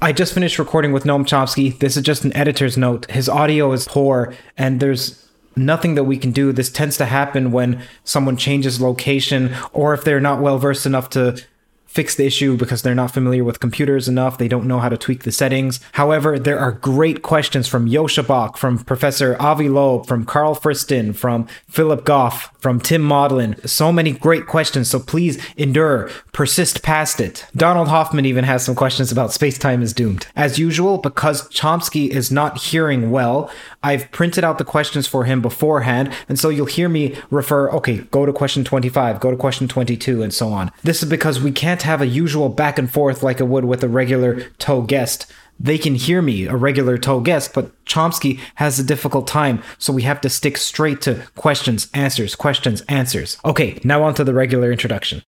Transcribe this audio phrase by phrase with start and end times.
[0.00, 1.76] I just finished recording with Noam Chomsky.
[1.76, 3.10] This is just an editor's note.
[3.10, 6.52] His audio is poor, and there's nothing that we can do.
[6.52, 11.10] This tends to happen when someone changes location or if they're not well versed enough
[11.10, 11.42] to
[11.88, 14.38] fix the issue because they're not familiar with computers enough.
[14.38, 15.80] They don't know how to tweak the settings.
[15.92, 21.14] However, there are great questions from Joscha Bach, from Professor Avi Loeb, from Carl Friston,
[21.14, 23.56] from Philip Goff, from Tim Maudlin.
[23.66, 24.90] So many great questions.
[24.90, 27.46] So please endure, persist past it.
[27.56, 30.26] Donald Hoffman even has some questions about space time is doomed.
[30.36, 33.50] As usual, because Chomsky is not hearing well,
[33.82, 36.12] I've printed out the questions for him beforehand.
[36.28, 40.22] And so you'll hear me refer, okay, go to question 25, go to question 22,
[40.22, 40.70] and so on.
[40.82, 43.82] This is because we can't have a usual back and forth like it would with
[43.84, 48.78] a regular TOE guest they can hear me, a regular TOE guest, but Chomsky has
[48.78, 53.38] a difficult time, so we have to stick straight to questions, answers, questions, answers.
[53.44, 55.22] Okay, now on to the regular introduction.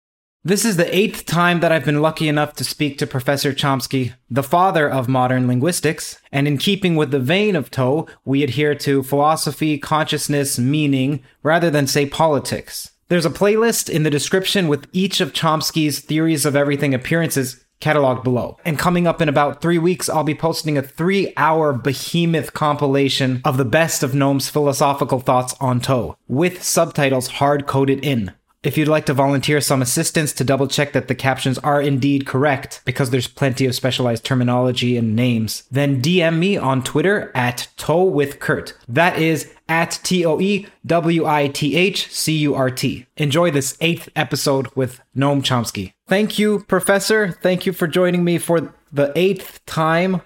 [0.47, 4.15] This is the eighth time that I've been lucky enough to speak to Professor Chomsky,
[4.31, 8.77] the father of modern linguistics, and in keeping with the vein of TOE, we adhere
[8.77, 12.93] to philosophy, consciousness, meaning, rather than say politics.
[13.09, 18.23] There's a playlist in the description with each of Chomsky's theories of everything appearances cataloged
[18.23, 18.57] below.
[18.65, 23.41] And coming up in about three weeks, I'll be posting a three hour behemoth compilation
[23.45, 28.33] of the best of Noam's philosophical thoughts on TOE, with subtitles hard coded in.
[28.67, 32.27] If you'd like to volunteer some assistance to double check that the captions are indeed
[32.27, 37.69] correct, because there's plenty of specialized terminology and names, then DM me on Twitter at
[37.77, 38.77] TOE with Curt.
[38.89, 43.07] That is at T O E W I T H C U R T.
[43.17, 45.93] Enjoy this eighth episode with Noam Chomsky.
[46.09, 47.31] Thank you, Professor.
[47.31, 50.23] Thank you for joining me for the eighth time.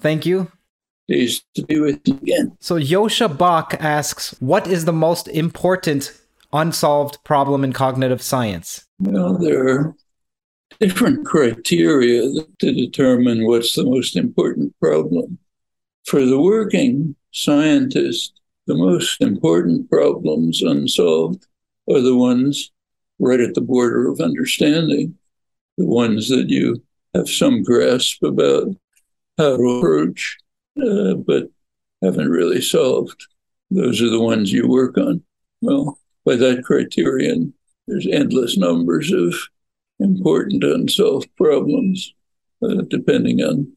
[0.00, 0.50] Thank you.
[1.06, 2.56] Pleased to be with you again.
[2.60, 6.18] So, Joscha Bach asks, What is the most important
[6.54, 8.86] unsolved problem in cognitive science?
[8.98, 9.96] Well, there are
[10.80, 12.22] different criteria
[12.60, 15.38] to determine what's the most important problem.
[16.06, 21.46] For the working scientist, the most important problems unsolved
[21.90, 22.70] are the ones
[23.18, 25.16] right at the border of understanding,
[25.76, 26.82] the ones that you
[27.14, 28.68] have some grasp about
[29.38, 30.36] how to approach,
[30.82, 31.48] uh, but
[32.02, 33.26] haven't really solved.
[33.70, 35.22] Those are the ones you work on.
[35.60, 37.52] Well, by that criterion,
[37.86, 39.34] there's endless numbers of
[40.00, 42.14] important unsolved problems.
[42.62, 43.70] Uh, depending on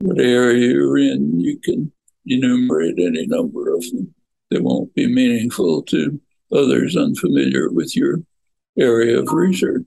[0.00, 1.90] what area you're in, you can
[2.26, 4.14] enumerate any number of them.
[4.50, 6.20] They won't be meaningful to
[6.52, 8.20] others unfamiliar with your
[8.78, 9.86] area of research.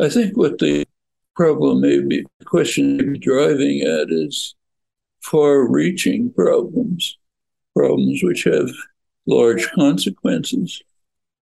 [0.00, 0.86] I think what the
[1.34, 4.54] problem may be, the question may be driving at is
[5.20, 7.16] far reaching problems,
[7.76, 8.70] problems which have
[9.26, 10.82] large consequences.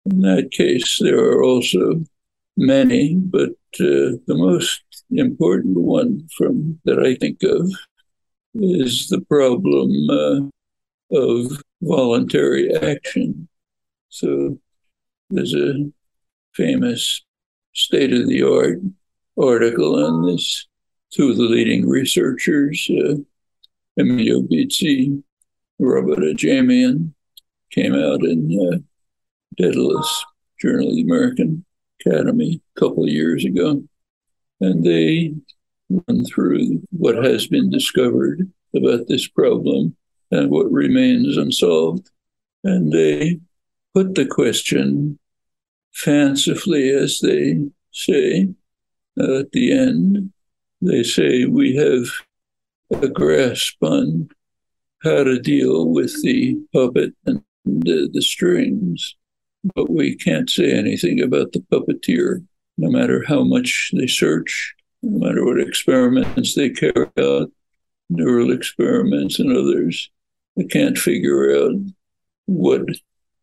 [0.06, 2.04] In that case, there are also
[2.58, 3.50] many, but
[3.80, 7.70] uh, the most important one from that I think of
[8.56, 13.48] is the problem uh, of voluntary action.
[14.10, 14.58] So
[15.30, 15.92] there's a
[16.54, 17.24] famous
[17.74, 18.80] state of the art
[19.38, 20.66] article on this.
[21.12, 23.16] Two of the leading researchers, uh,
[23.98, 25.24] Emilio Bizzi,
[25.80, 27.14] Robert Ajemian,
[27.72, 28.78] came out in uh,
[29.58, 30.26] Daedalus,
[30.60, 31.66] Journal of the American
[32.00, 33.84] Academy, a couple of years ago.
[34.62, 35.34] And they
[35.90, 39.96] run through what has been discovered about this problem
[40.32, 42.10] and what remains unsolved.
[42.64, 43.40] And they
[43.94, 45.18] put the question
[45.94, 47.60] fancifully, as they
[47.92, 48.50] say
[49.20, 50.31] uh, at the end.
[50.81, 54.30] They say we have a grasp on
[55.04, 59.16] how to deal with the puppet and the, the strings,
[59.75, 62.46] but we can't say anything about the puppeteer,
[62.78, 67.52] no matter how much they search, no matter what experiments they carry out,
[68.09, 70.09] neural experiments and others.
[70.58, 71.75] I can't figure out
[72.46, 72.81] what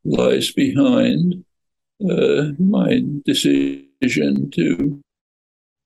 [0.04, 1.44] lies behind
[2.02, 5.02] uh, my decision to,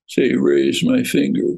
[0.09, 1.57] say, raise my finger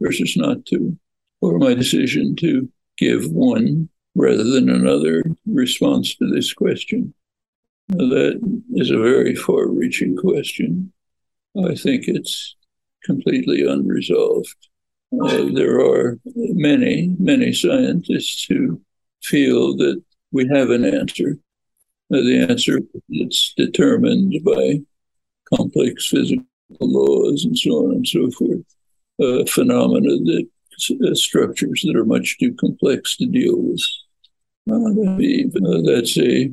[0.00, 0.96] versus not to,
[1.40, 7.12] or my decision to give one rather than another response to this question.
[7.88, 8.40] That
[8.74, 10.92] is a very far reaching question.
[11.56, 12.56] I think it's
[13.04, 14.56] completely unresolved.
[15.22, 18.80] Uh, there are many, many scientists who
[19.22, 20.02] feel that
[20.32, 21.38] we have an answer.
[22.12, 24.80] Uh, the answer is determined by
[25.54, 26.44] complex physical
[26.80, 28.64] laws and so on and so forth,
[29.22, 30.46] uh, phenomena that
[31.06, 33.82] uh, structures that are much too complex to deal with.
[34.68, 36.52] Uh, that's a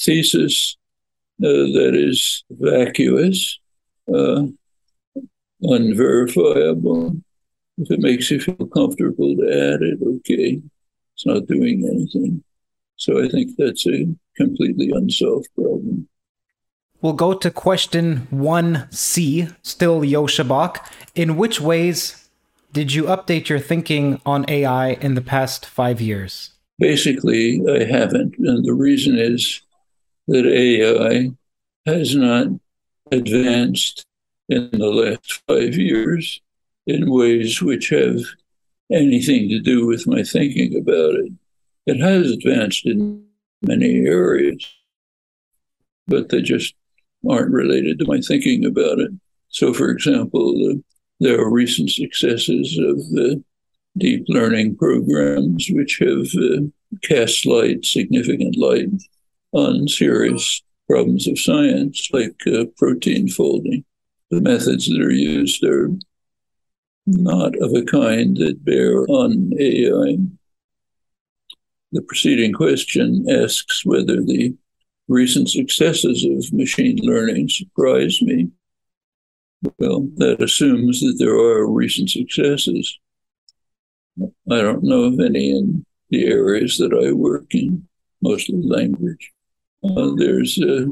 [0.00, 0.76] thesis
[1.42, 3.58] uh, that is vacuous,
[5.62, 7.16] unverifiable,
[7.78, 10.60] If it makes you feel comfortable to add it, okay.
[11.14, 12.42] It's not doing anything.
[12.96, 14.06] So I think that's a
[14.36, 16.08] completely unsolved problem.
[17.00, 20.92] We'll go to question 1C, still Joscha Bach.
[21.14, 22.28] In which ways
[22.72, 26.50] did you update your thinking on AI in the past five years?
[26.78, 28.36] Basically, I haven't.
[28.38, 29.62] And the reason is
[30.28, 31.30] that AI
[31.86, 32.48] has not
[33.10, 34.04] advanced
[34.48, 36.40] in the last five years
[36.86, 38.20] in ways which have
[38.92, 41.32] anything to do with my thinking about it.
[41.86, 43.24] It has advanced in
[43.62, 44.66] many areas,
[46.06, 46.74] but they just
[47.28, 49.10] aren't related to my thinking about it.
[49.48, 50.80] So, for example,
[51.20, 53.42] there are recent successes of the
[53.96, 56.66] deep learning programs which have uh,
[57.02, 58.90] cast light, significant light,
[59.52, 63.84] on serious problems of science like uh, protein folding.
[64.30, 65.90] The methods that are used are
[67.06, 70.18] not of a kind that bear on AI.
[71.92, 74.54] The preceding question asks whether the
[75.08, 78.50] recent successes of machine learning surprise me.
[79.78, 82.98] Well, that assumes that there are recent successes.
[84.20, 87.88] I don't know of any in the areas that I work in,
[88.20, 89.32] mostly language.
[89.84, 90.86] Uh, there's uh,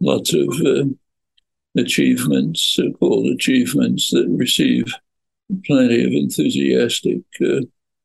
[0.00, 0.84] lots of uh,
[1.78, 4.84] achievements, so called achievements, that receive
[5.64, 7.60] plenty of enthusiastic uh,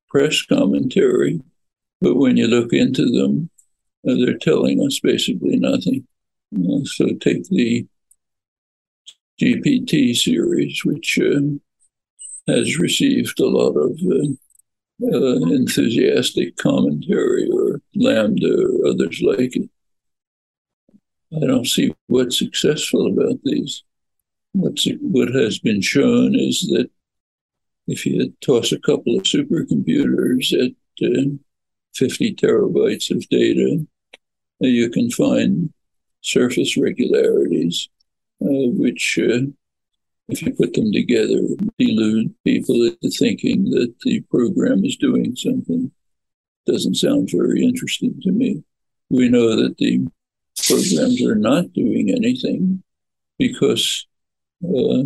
[0.10, 1.42] press commentary.
[2.00, 3.50] But when you look into them,
[4.08, 6.08] uh, they're telling us basically nothing.
[6.56, 7.86] Uh, so take the
[9.42, 11.20] GPT series, which
[12.48, 14.00] has received a lot of
[15.52, 19.70] enthusiastic commentary, or LaMDA, or others like it.
[21.36, 23.84] I don't see what's successful about these.
[24.54, 26.90] What's, what has been shown is that
[27.88, 30.72] if you toss a couple of supercomputers at
[31.06, 31.38] uh,
[31.96, 33.86] 50 terabytes of data,
[34.64, 35.74] uh, you can find
[36.22, 37.90] surface regularities,
[38.42, 39.48] uh, which, uh,
[40.30, 41.40] if you put them together,
[41.78, 45.92] delude people into thinking that the program is doing something.
[46.66, 48.64] Doesn't sound very interesting to me.
[49.10, 50.06] We know that the
[50.66, 52.84] programs are not doing anything
[53.38, 54.08] because
[54.64, 55.04] uh,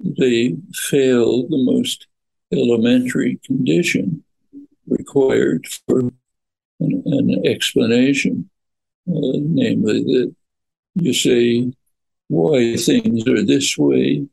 [0.00, 2.06] they fail the most
[2.52, 4.22] elementary condition
[4.86, 6.00] required for
[6.80, 8.48] an, an explanation,
[9.08, 10.34] uh, namely that
[10.94, 11.72] you say
[12.28, 14.26] why things are this way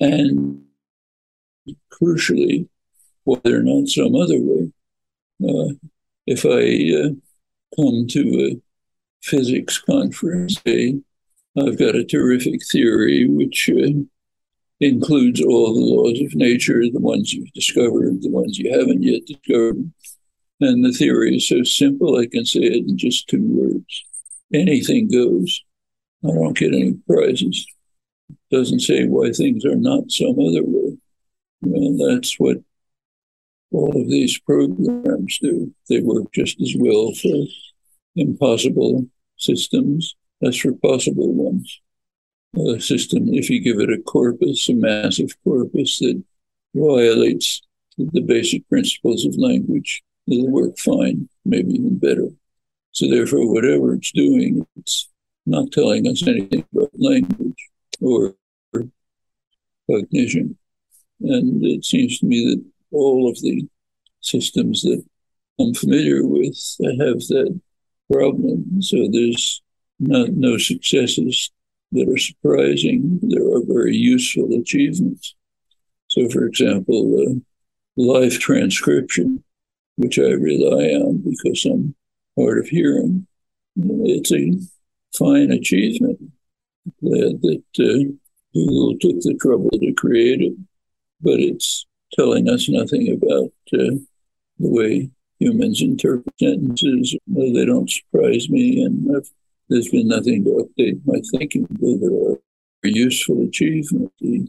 [0.00, 0.64] and
[1.92, 2.68] crucially
[3.24, 4.70] why they're not some other way.
[5.42, 5.74] Uh,
[6.26, 7.10] if I uh,
[7.76, 8.69] come to a
[9.22, 11.00] physics conference, say,
[11.58, 13.90] I've got a terrific theory which uh,
[14.80, 19.26] includes all the laws of nature, the ones you've discovered, the ones you haven't yet
[19.26, 19.90] discovered.
[20.60, 24.04] And the theory is so simple, I can say it in just two words.
[24.52, 25.62] Anything goes.
[26.24, 27.66] I don't get any prizes.
[28.50, 30.98] Doesn't say why things are not some other way.
[31.62, 32.58] And that's what
[33.72, 35.72] all of these programs do.
[35.88, 37.46] They work just as well for
[38.16, 41.80] impossible systems as for possible ones
[42.56, 46.20] A system if you give it a corpus, a massive corpus that
[46.74, 47.62] violates
[47.96, 50.02] the basic principles of language.
[50.26, 52.28] It'll work fine, maybe even better.
[52.92, 55.08] So therefore, whatever it's doing, it's
[55.46, 57.68] not telling us anything about language
[58.00, 58.34] or
[59.88, 60.58] cognition.
[61.20, 63.68] And it seems to me that all of the
[64.22, 65.04] systems that
[65.60, 67.60] I'm familiar with have that
[68.10, 68.82] problem.
[68.82, 69.62] So there's
[69.98, 71.50] not, no successes
[71.92, 73.18] that are surprising.
[73.22, 75.34] There are very useful achievements.
[76.08, 77.34] So, for example, uh,
[77.96, 79.44] live transcription,
[79.96, 81.94] which I rely on because I'm
[82.38, 83.26] hard of hearing,
[83.76, 84.52] it's a
[85.16, 86.18] fine achievement.
[87.02, 88.12] Glad that uh,
[88.54, 90.54] Google took the trouble to create it,
[91.20, 93.94] but it's telling us nothing about uh,
[94.58, 97.16] the way humans interpret sentences.
[97.26, 99.28] They don't surprise me, and I've
[99.70, 102.38] there's been nothing to update my thinking, but there are
[102.82, 104.48] useful achievement, the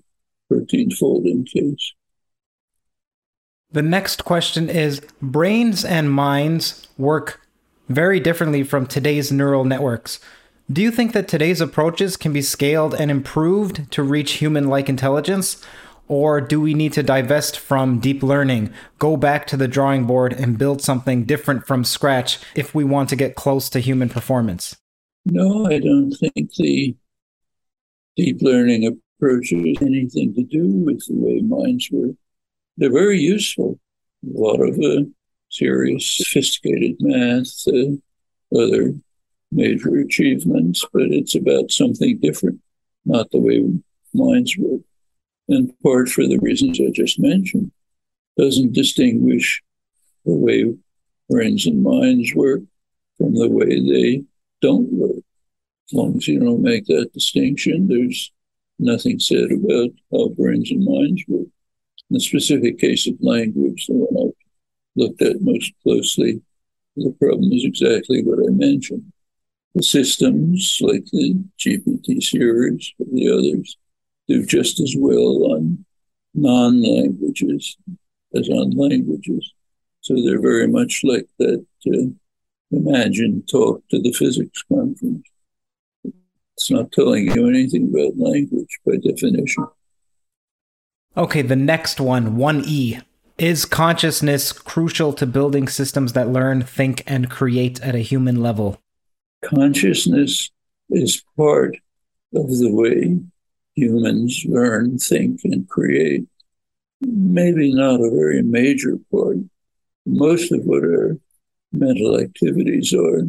[0.49, 1.93] protein folding case.
[3.71, 7.47] The next question is Brains and minds work
[7.87, 10.19] very differently from today's neural networks.
[10.71, 14.89] Do you think that today's approaches can be scaled and improved to reach human like
[14.89, 15.63] intelligence?
[16.11, 20.33] Or do we need to divest from deep learning, go back to the drawing board,
[20.33, 24.75] and build something different from scratch if we want to get close to human performance?
[25.25, 26.97] No, I don't think the
[28.17, 32.17] deep learning approach has anything to do with the way minds work.
[32.75, 33.79] they're very useful.
[34.25, 35.05] A lot of uh,
[35.47, 37.95] serious, sophisticated math, uh,
[38.53, 38.95] other
[39.53, 42.59] major achievements, but it's about something different,
[43.05, 43.63] not the way
[44.13, 44.81] minds work.
[45.51, 47.73] In part for the reasons I just mentioned,
[48.37, 49.61] doesn't distinguish
[50.23, 50.73] the way
[51.29, 52.61] brains and minds work
[53.17, 54.23] from the way they
[54.61, 55.23] don't work.
[55.89, 58.31] As long as you don't make that distinction, there's
[58.79, 61.47] nothing said about how brains and minds work.
[62.09, 64.45] In the specific case of language, the one I've
[64.95, 66.41] looked at most closely,
[66.95, 69.11] the problem is exactly what I mentioned.
[69.75, 73.75] The systems, like the GPT series or the others,
[74.31, 75.85] do just as well on
[76.33, 77.77] non languages
[78.35, 79.53] as on languages.
[80.01, 82.07] So they're very much like that uh,
[82.71, 85.27] imagined talk to the physics conference.
[86.55, 89.67] It's not telling you anything about language by definition.
[91.17, 93.01] Okay, the next one, 1E.
[93.37, 98.79] Is consciousness crucial to building systems that learn, think, and create at a human level?
[99.43, 100.51] Consciousness
[100.91, 101.75] is part
[102.35, 103.19] of the way
[103.75, 106.25] humans learn, think, and create.
[107.01, 109.37] Maybe not a very major part.
[110.05, 111.17] Most of what our
[111.71, 113.23] mental activities are,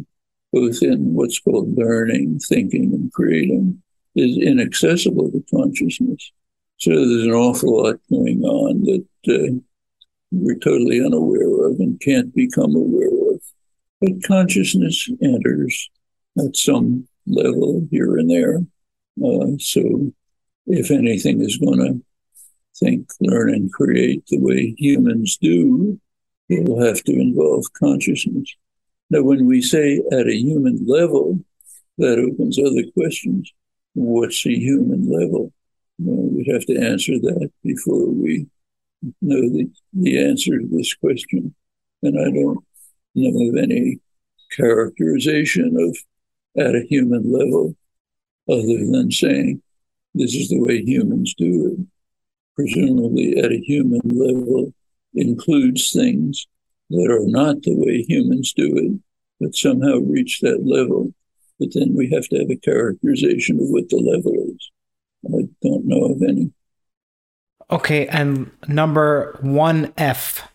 [0.51, 3.81] both in what's called learning, thinking, and creating,
[4.15, 6.31] is inaccessible to consciousness.
[6.77, 9.59] So there's an awful lot going on that uh,
[10.31, 13.41] we're totally unaware of and can't become aware of.
[14.01, 15.89] But consciousness enters
[16.37, 18.59] at some level here and there.
[19.23, 20.11] Uh, so
[20.67, 22.01] if anything is going to
[22.79, 25.99] think, learn, and create the way humans do,
[26.49, 28.55] it will have to involve consciousness.
[29.09, 31.39] Now, when we say at a human level,
[31.97, 33.51] that opens other questions.
[33.93, 35.53] What's a human level?
[35.99, 38.47] Well, we'd have to answer that before we
[39.21, 41.53] know the, the answer to this question.
[42.01, 42.65] And I don't
[43.15, 43.99] know of any
[44.51, 45.97] characterization of
[46.57, 47.75] at a human level
[48.49, 49.61] other than saying
[50.13, 51.87] this is the way humans do it.
[52.55, 54.73] Presumably, at a human level,
[55.15, 56.47] includes things
[56.89, 58.99] that are not the way humans do it,
[59.39, 61.13] but somehow reach that level.
[61.59, 64.71] But then we have to have a characterization of what the level is.
[65.25, 66.51] I don't know of any.
[67.71, 70.47] Okay, and number 1F.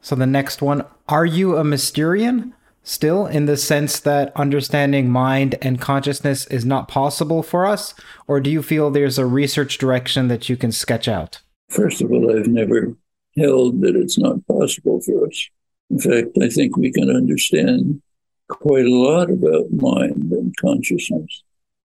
[0.00, 2.52] So the next one, are you a Mysterian?
[2.84, 7.94] Still, in the sense that understanding mind and consciousness is not possible for us?
[8.26, 11.40] Or do you feel there's a research direction that you can sketch out?
[11.68, 12.94] First of all, I've never
[13.36, 15.48] held that it's not possible for us.
[15.90, 18.02] In fact, I think we can understand
[18.48, 21.42] quite a lot about mind and consciousness.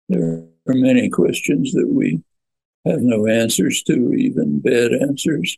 [0.09, 2.21] There are many questions that we
[2.85, 5.57] have no answers to, even bad answers,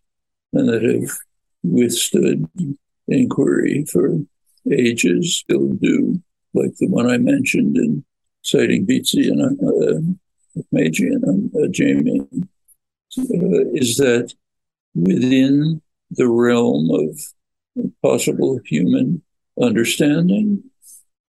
[0.53, 1.11] and that have
[1.63, 2.49] withstood
[3.09, 4.19] inquiry for
[4.71, 6.21] ages still do,
[6.55, 8.05] like the one I mentioned in
[8.43, 14.35] citing Bizzi and uh, Meiji and uh, Jamie, uh, is that
[14.95, 17.19] within the realm of
[18.03, 19.23] possible human
[19.61, 20.63] understanding,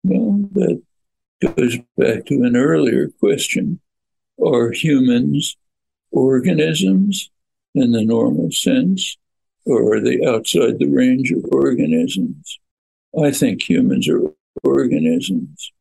[0.03, 0.83] well, that
[1.57, 3.81] goes back to an earlier question.
[4.45, 5.57] Are humans
[6.11, 7.31] organisms
[7.75, 9.17] in the normal sense,
[9.65, 12.59] or are they outside the range of organisms?
[13.19, 15.73] I think humans are organisms.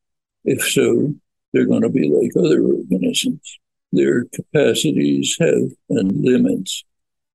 [0.46, 1.14] If so,
[1.54, 3.60] they're going to be like other organisms.
[3.92, 6.84] Their capacities have and limits.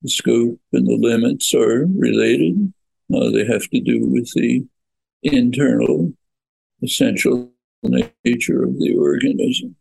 [0.02, 2.72] The scope and the limits are related.
[3.14, 4.64] Uh, they have to do with the
[5.22, 6.12] internal,
[6.82, 7.50] essential
[7.82, 9.76] nature of the organism.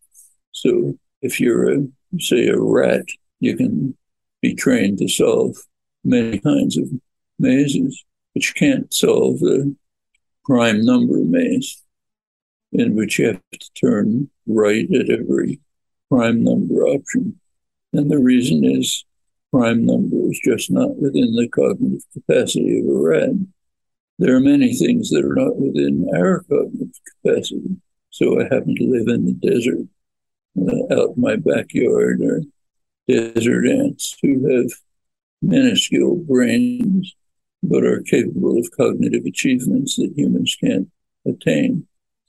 [0.52, 1.88] So if you're, a,
[2.20, 3.06] say, a rat,
[3.40, 3.98] you can
[4.42, 5.56] be trained to solve
[6.04, 6.90] many kinds of
[7.40, 8.04] mazes,
[8.34, 9.76] but you can't solve the
[10.44, 11.82] prime number maze
[12.72, 15.60] in which you have to turn right at every
[16.10, 17.40] prime number option.
[17.94, 19.06] And the reason is
[19.52, 23.30] prime number is just not within the cognitive capacity of a rat.
[24.20, 27.78] There are many things that are not within our cognitive capacity.
[28.10, 29.88] So I happen to live in the desert
[30.58, 32.42] uh, out in my backyard are
[33.08, 34.72] desert ants who have
[35.42, 37.16] minuscule brains
[37.64, 40.90] but are capable of cognitive achievements that humans can't
[41.26, 41.88] attain,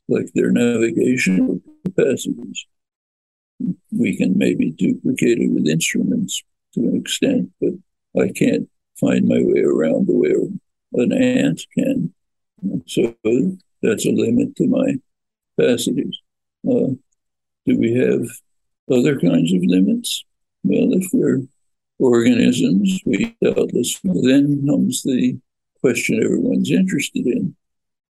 [0.09, 2.67] like their navigational capacities.
[3.93, 6.43] We can maybe duplicate it with instruments
[6.75, 7.73] to an extent, but
[8.21, 8.69] I can't
[9.01, 10.35] find my way around the way
[10.95, 12.15] an ant can.
[12.87, 13.15] So
[13.83, 14.95] that's a limit to my
[15.59, 16.19] capacities.
[16.69, 16.95] Uh,
[17.67, 18.27] do we have
[18.91, 20.25] other kinds of limits?
[20.63, 21.43] Well, if we're
[21.99, 25.39] organisms, we doubtless then comes the
[25.81, 27.55] question everyone's interested in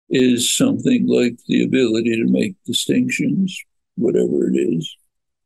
[0.10, 3.58] is something like the ability to make distinctions,
[3.96, 4.96] whatever it is.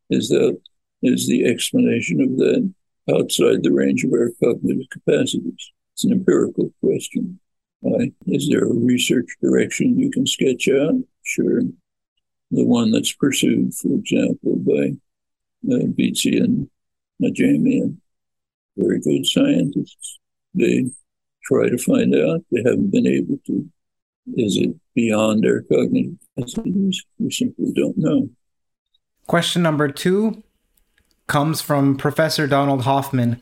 [0.10, 0.60] Is that
[1.04, 2.74] is the explanation of that
[3.14, 5.72] outside the range of our cognitive capacities?
[5.94, 7.40] It's an empirical question.
[7.86, 10.96] Uh, is there a research direction you can sketch out?
[11.22, 11.62] Sure.
[12.50, 14.96] The one that's pursued, for example, by
[15.72, 16.70] uh, Bizzi and
[17.22, 17.98] Ajemian,
[18.78, 20.20] very good scientists.
[20.54, 20.86] They
[21.44, 22.42] try to find out.
[22.52, 23.70] They haven't been able to.
[24.36, 27.04] Is it beyond their cognitive capacities?
[27.20, 28.30] We simply don't know.
[29.28, 30.44] Question number two
[31.28, 33.42] comes from Professor Donald Hoffman.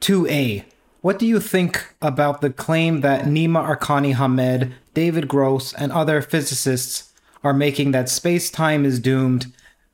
[0.00, 0.64] 2A.
[1.02, 6.20] What do you think about the claim that Nima Arkani Hamed, David Gross, and other
[6.20, 9.52] physicists are making that space time is doomed,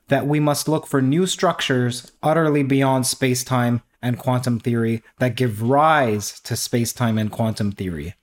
[0.09, 5.37] that we must look for new structures utterly beyond space time and quantum theory that
[5.37, 8.15] give rise to space time and quantum theory?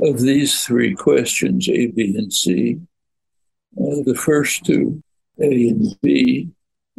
[0.00, 2.80] Of these three questions, A, B, and C,
[3.76, 5.02] uh, the first two,
[5.40, 6.50] A and B,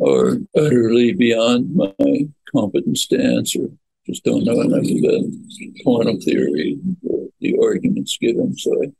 [0.05, 3.69] are utterly beyond my competence to answer
[4.05, 6.77] just don't know enough about quantum theory
[7.09, 8.91] or the arguments given, so I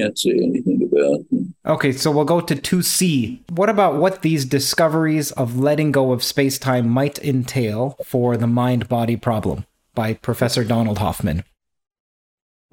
[0.00, 1.74] can't say anything about.
[1.74, 3.50] Okay, so we'll go to 2C.
[3.50, 8.46] What about what these discoveries of letting go of space time might entail for the
[8.46, 11.44] mind body problem by Professor Donald Hoffman?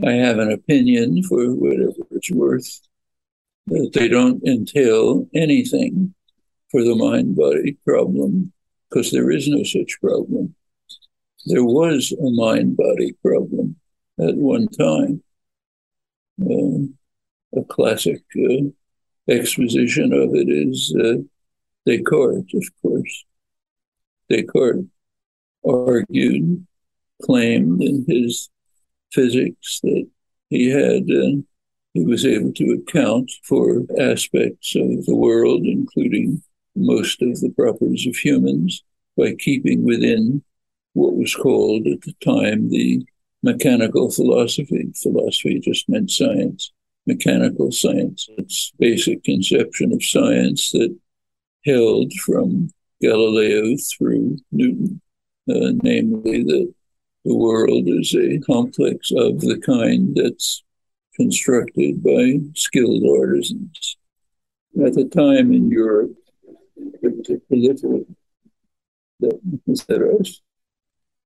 [0.05, 2.81] I have an opinion for whatever it's worth
[3.67, 6.13] that they don't entail anything
[6.69, 8.53] for the mind body problem
[8.89, 10.55] because there is no such problem
[11.47, 13.77] there was a mind body problem
[14.19, 15.23] at one time.
[16.41, 16.91] Uh,
[17.55, 18.63] a classic uh,
[19.29, 21.17] exposition of it is uh,
[21.85, 23.25] Descartes, of course.
[24.29, 24.85] Descartes
[25.65, 26.65] argued,
[27.23, 28.49] claimed in his
[29.11, 30.07] physics that
[30.49, 31.41] he had, uh,
[31.93, 36.41] he was able to account for aspects of the world, including
[36.75, 38.83] most of the properties of humans,
[39.17, 40.43] by keeping within
[40.93, 43.05] what was called at the time the
[43.43, 44.91] mechanical philosophy.
[44.95, 46.71] Philosophy just meant science,
[47.07, 48.27] mechanical science.
[48.37, 50.95] Its basic conception of science that
[51.65, 52.69] held from
[53.01, 55.01] Galileo through Newton,
[55.49, 56.73] uh, namely that
[57.25, 60.63] the world is a complex of the kind that's
[61.15, 63.97] constructed by skilled artisans.
[64.85, 66.15] At the time in Europe,
[67.03, 67.09] a
[67.47, 68.15] proliferation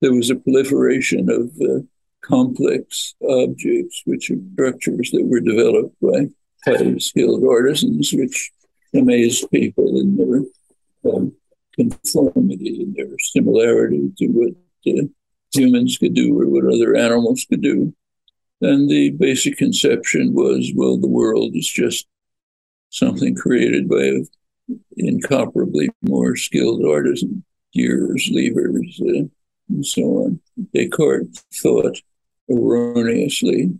[0.01, 1.83] there was a proliferation of uh,
[2.21, 6.27] complex objects, which are structures that were developed by
[6.65, 8.51] highly skilled artisans, which
[8.93, 11.33] amazed people in their um,
[11.73, 14.53] conformity and their similarity to what
[14.87, 15.07] uh,
[15.53, 17.93] humans could do or what other animals could do.
[18.61, 22.05] And the basic conception was well, the world is just
[22.89, 24.27] something created by an
[24.97, 29.23] incomparably more skilled artisan, gears, levers, uh,
[29.69, 30.39] and so on.
[30.73, 31.97] Descartes thought
[32.51, 33.71] erroneously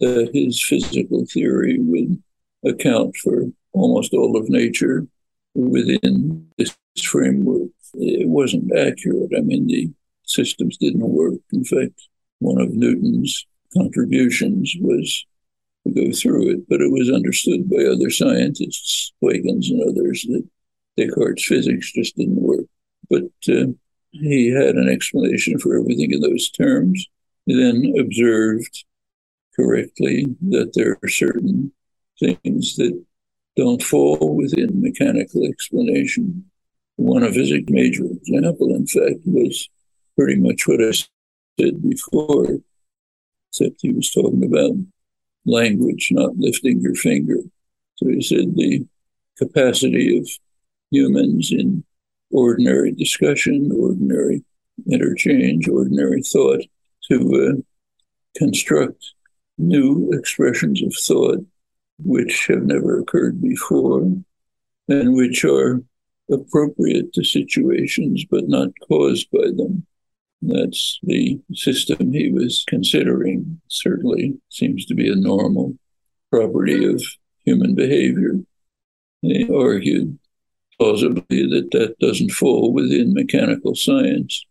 [0.00, 2.22] that his physical theory would
[2.64, 5.06] account for almost all of nature
[5.54, 7.70] within this framework.
[7.94, 9.30] It wasn't accurate.
[9.36, 9.90] I mean, the
[10.24, 11.34] systems didn't work.
[11.52, 13.46] In fact, one of Newton's
[13.76, 15.26] contributions was
[15.86, 20.44] to go through it, but it was understood by other scientists, Huygens and others, that
[20.96, 22.66] Descartes' physics just didn't work.
[23.10, 23.72] But uh,
[24.10, 27.06] he had an explanation for everything in those terms.
[27.46, 28.84] He then observed
[29.56, 31.72] correctly that there are certain
[32.18, 33.04] things that
[33.56, 36.44] don't fall within mechanical explanation.
[36.96, 39.68] One of his major example, in fact, was
[40.16, 42.58] pretty much what I said before,
[43.50, 44.76] except he was talking about
[45.44, 47.38] language, not lifting your finger.
[47.96, 48.86] So he said the
[49.36, 50.28] capacity of
[50.90, 51.84] humans in
[52.30, 54.44] ordinary discussion, ordinary
[54.90, 56.62] interchange, ordinary thought
[57.10, 57.62] to uh,
[58.38, 59.04] construct
[59.58, 61.44] new expressions of thought
[61.98, 64.00] which have never occurred before
[64.88, 65.82] and which are
[66.30, 69.86] appropriate to situations but not caused by them.
[70.40, 73.60] That's the system he was considering.
[73.68, 75.74] Certainly seems to be a normal
[76.30, 77.02] property of
[77.44, 78.40] human behavior.
[79.20, 80.18] He argued
[80.78, 84.44] plausibly that that doesn't fall within mechanical science.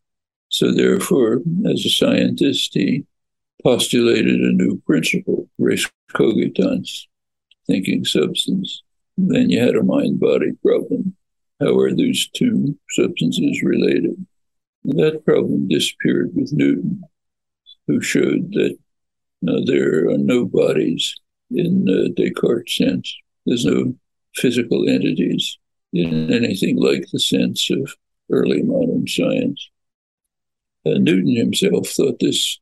[0.51, 3.05] So, therefore, as a scientist, he
[3.63, 7.07] postulated a new principle, res cogitans,
[7.67, 8.83] thinking substance.
[9.17, 11.15] Then you had a mind body problem.
[11.61, 14.25] How are those two substances related?
[14.83, 17.01] And that problem disappeared with Newton,
[17.87, 18.77] who showed that
[19.47, 21.15] uh, there are no bodies
[21.49, 23.15] in uh, Descartes' sense.
[23.45, 23.95] There's no
[24.35, 25.57] physical entities
[25.93, 27.95] in anything like the sense of
[28.29, 29.69] early modern science.
[30.85, 32.59] Uh, Newton himself thought this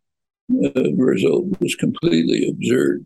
[0.52, 3.06] uh, result was completely absurd.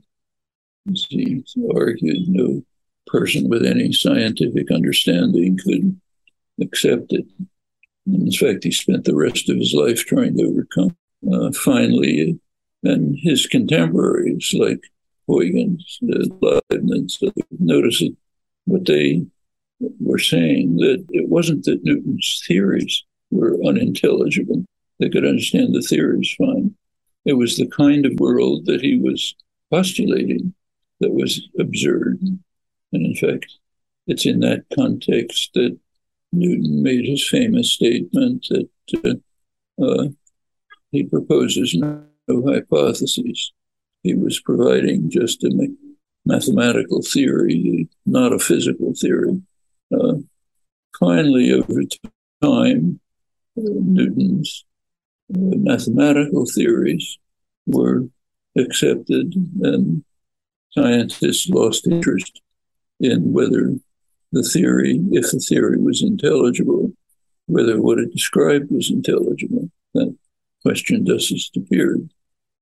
[1.10, 1.44] He
[1.76, 2.64] argued no
[3.08, 6.00] person with any scientific understanding could
[6.62, 7.26] accept it.
[8.06, 10.96] In fact, he spent the rest of his life trying to overcome.
[11.32, 12.38] Uh, finally,
[12.84, 14.82] and his contemporaries like
[15.28, 17.20] Huygens, uh, Leibniz,
[17.60, 18.04] noticed
[18.66, 19.26] what they
[19.80, 24.66] were saying that it wasn't that Newton's theories were unintelligible.
[25.00, 26.76] They could understand the theories fine.
[27.26, 29.36] It was the kind of world that he was
[29.72, 30.54] postulating
[31.00, 32.20] that was absurd.
[32.22, 33.48] And in fact,
[34.08, 35.78] it's in that context that
[36.32, 38.70] Newton made his famous statement that
[39.80, 40.08] uh, uh,
[40.92, 43.54] he proposes no, no, hypotheses.
[44.04, 45.68] He was providing just a
[46.26, 49.42] mathematical theory, not a physical theory.
[49.94, 50.16] Uh,
[51.00, 51.82] finally, over
[52.42, 53.00] time,
[53.58, 54.66] uh, Newton's
[55.30, 57.18] mathematical theories
[57.66, 58.08] were
[58.58, 60.04] accepted, and
[60.72, 62.42] scientists lost interest
[63.00, 63.76] in whether
[64.32, 66.92] the theory, if the theory was intelligible,
[67.46, 69.70] whether what it described was intelligible.
[69.94, 70.16] That
[70.62, 72.10] question just disappeared.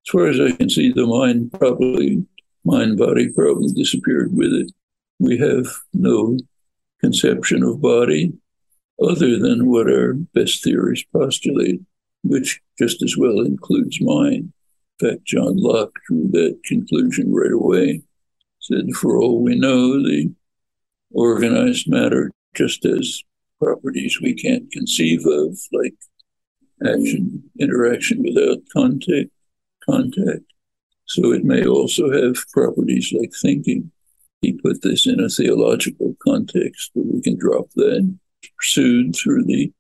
[0.06, 2.26] As far as I can see, the mind probably
[2.66, 4.72] mind body problem disappeared with it.
[5.20, 6.38] We have no
[7.00, 8.34] conception of body
[9.02, 11.82] other than what our best theories postulate,
[12.24, 14.54] which just as well includes mine.
[15.00, 18.04] In fact, John Locke drew that conclusion right away.
[18.60, 20.32] Said, for all we know, the
[21.12, 23.24] organized matter just as
[23.60, 25.96] properties we can't conceive of, like
[26.86, 29.30] action, interaction without contact,
[29.90, 30.44] contact.
[31.06, 33.92] So it may also have properties like thinking
[34.42, 38.18] he put this in a theological context, but we can drop that.
[38.58, 39.72] Pursued through the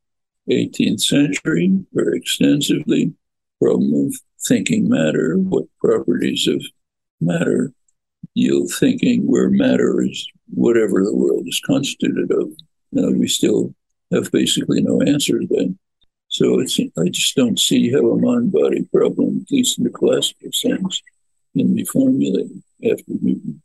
[0.49, 3.13] 18th century very extensively,
[3.62, 4.15] problem of
[4.47, 6.63] thinking matter, what properties of
[7.19, 7.73] matter
[8.34, 12.51] yield thinking, where matter is whatever the world is constituted of.
[12.91, 13.73] Now, we still
[14.13, 15.75] have basically no answer to that.
[16.27, 19.89] So it's, I just don't see how a mind body problem, at least in the
[19.89, 21.01] classical sense,
[21.56, 23.62] can be formulated after Newton.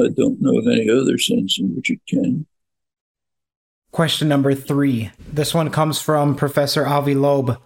[0.00, 2.46] I don't know of any other sense in which it can.
[3.92, 5.10] Question number three.
[5.30, 7.58] This one comes from Professor Avi Loeb.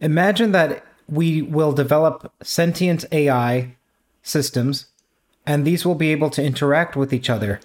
[0.00, 3.74] Imagine that we will develop sentient AI
[4.22, 4.86] systems,
[5.44, 7.58] and these will be able to interact with each other.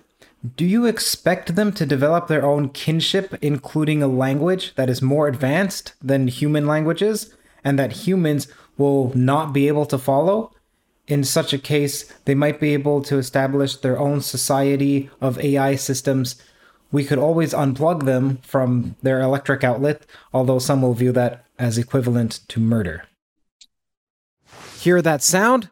[0.58, 5.28] Do you expect them to develop their own kinship, including a language that is more
[5.28, 10.52] advanced than human languages, and that humans will not be able to follow?
[11.08, 15.76] in such a case, they might be able to establish their own society of AI
[15.76, 16.42] systems.
[16.94, 21.80] We could always unplug them from their electric outlet, although some will view that as
[21.80, 23.06] equivalent to murder.
[24.78, 25.72] Hear that sound?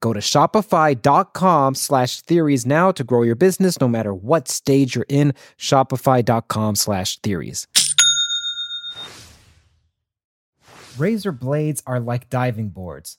[0.00, 5.06] Go to shopify.com slash theories now to grow your business no matter what stage you're
[5.08, 5.34] in.
[5.58, 7.66] Shopify.com slash theories.
[10.98, 13.18] Razor blades are like diving boards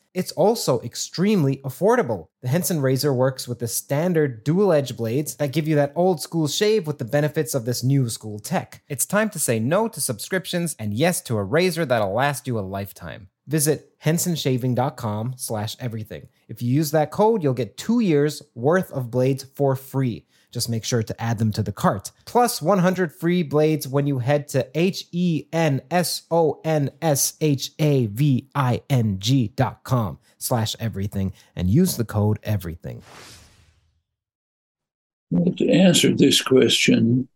[0.13, 2.27] It's also extremely affordable.
[2.41, 6.21] The Henson razor works with the standard dual edge blades that give you that old
[6.21, 8.83] school shave with the benefits of this new school tech.
[8.89, 12.59] It's time to say no to subscriptions and yes to a razor that'll last you
[12.59, 13.29] a lifetime.
[13.47, 16.27] Visit hensonshaving.com slash everything.
[16.51, 20.25] If you use that code, you'll get two years worth of blades for free.
[20.51, 22.11] Just make sure to add them to the cart.
[22.25, 27.35] Plus 100 free blades when you head to H E N S O N S
[27.39, 33.01] H A V I N G dot com slash everything and use the code everything.
[35.29, 37.29] Well, to answer this question,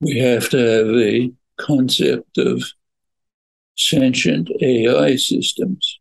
[0.00, 2.64] we have to have a concept of
[3.76, 6.00] sentient AI systems.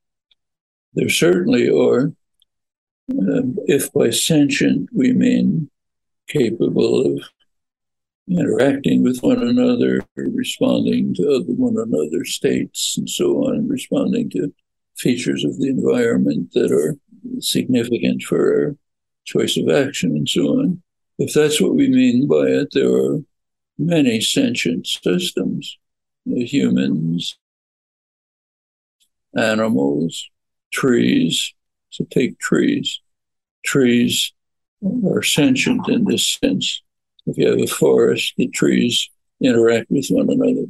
[0.96, 2.12] There certainly are.
[3.20, 5.70] Um, if by sentient we mean
[6.28, 7.24] capable of
[8.30, 14.54] interacting with one another, responding to other one another's states, and so on, responding to
[14.96, 16.98] features of the environment that are
[17.40, 18.76] significant for our
[19.26, 20.82] choice of action, and so on.
[21.18, 23.20] If that's what we mean by it, there are
[23.78, 25.78] many sentient systems,
[26.26, 27.38] humans,
[29.36, 30.30] animals,
[30.72, 31.54] trees.
[31.92, 33.00] So take trees.
[33.64, 34.34] Trees
[35.06, 36.82] are sentient in this sense.
[37.28, 40.68] If you have a forest, the trees interact with one another.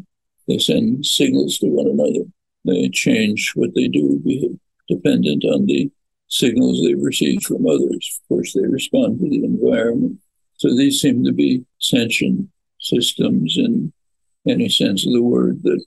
[0.47, 2.25] They send signals to one another.
[2.65, 5.89] They change what they do, dependent on the
[6.27, 8.19] signals they receive from others.
[8.21, 10.19] Of course, they respond to the environment.
[10.57, 13.93] So these seem to be sentient systems in
[14.47, 15.83] any sense of the word that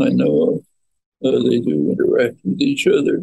[0.00, 0.64] I know of.
[1.24, 3.22] Uh, they do interact with each other.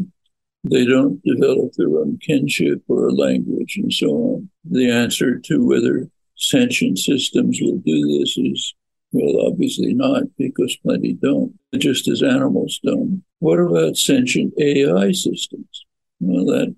[0.69, 4.49] They don't develop their own kinship or language and so on.
[4.69, 8.73] The answer to whether sentient systems will do this is
[9.11, 13.23] well, obviously not, because plenty don't, just as animals don't.
[13.39, 15.85] What about sentient AI systems?
[16.19, 16.75] Well, that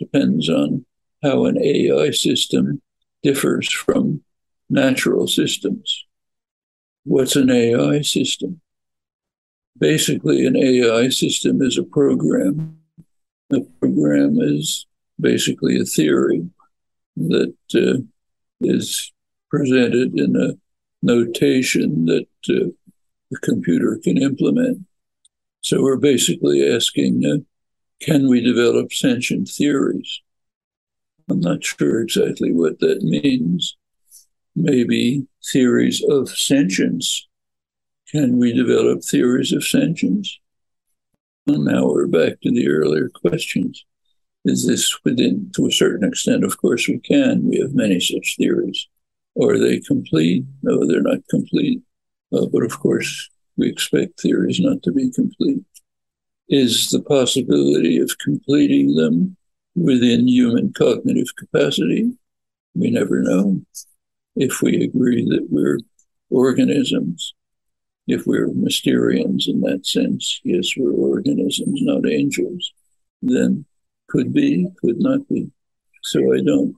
[0.00, 0.84] depends on
[1.22, 2.82] how an AI system
[3.22, 4.24] differs from
[4.68, 6.04] natural systems.
[7.04, 8.60] What's an AI system?
[9.78, 12.78] basically an AI system is a program.
[13.52, 14.86] A program is
[15.20, 16.48] basically a theory
[17.16, 18.02] that uh,
[18.60, 19.12] is
[19.50, 20.54] presented in a
[21.02, 22.70] notation that uh,
[23.30, 24.84] the computer can implement.
[25.60, 27.38] So we're basically asking, uh,
[28.04, 30.20] can we develop sentient theories?
[31.28, 33.76] I'm not sure exactly what that means.
[34.54, 37.26] Maybe theories of sentience
[38.10, 40.38] can we develop theories of sentience?
[41.48, 43.84] Now we're back to the earlier questions.
[44.44, 46.42] Is this within, to a certain extent?
[46.42, 47.48] Of course, we can.
[47.48, 48.88] We have many such theories.
[49.40, 50.44] Are they complete?
[50.64, 51.82] No, they're not complete.
[52.32, 55.62] Uh, but of course, we expect theories not to be complete.
[56.48, 59.36] Is the possibility of completing them
[59.76, 62.10] within human cognitive capacity?
[62.74, 63.62] We never know.
[64.34, 65.78] If we agree that we're
[66.28, 67.34] organisms
[68.06, 72.72] if we're Mysterians in that sense, yes, we're organisms, not angels,
[73.22, 73.64] then
[74.08, 75.50] could be, could not be.
[76.02, 76.76] So I don't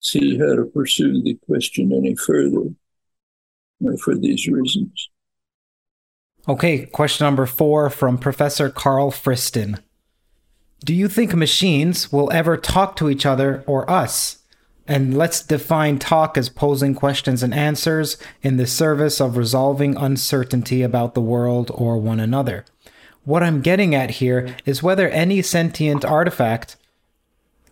[0.00, 2.68] see how to pursue the question any further
[3.86, 5.08] uh, for these reasons.
[6.48, 9.80] Okay, question number four from Professor Carl Friston.
[10.84, 14.38] Do you think machines will ever talk to each other or us?
[14.88, 20.82] And let's define talk as posing questions and answers in the service of resolving uncertainty
[20.82, 22.64] about the world or one another.
[23.24, 26.76] What I'm getting at here is whether any sentient artifact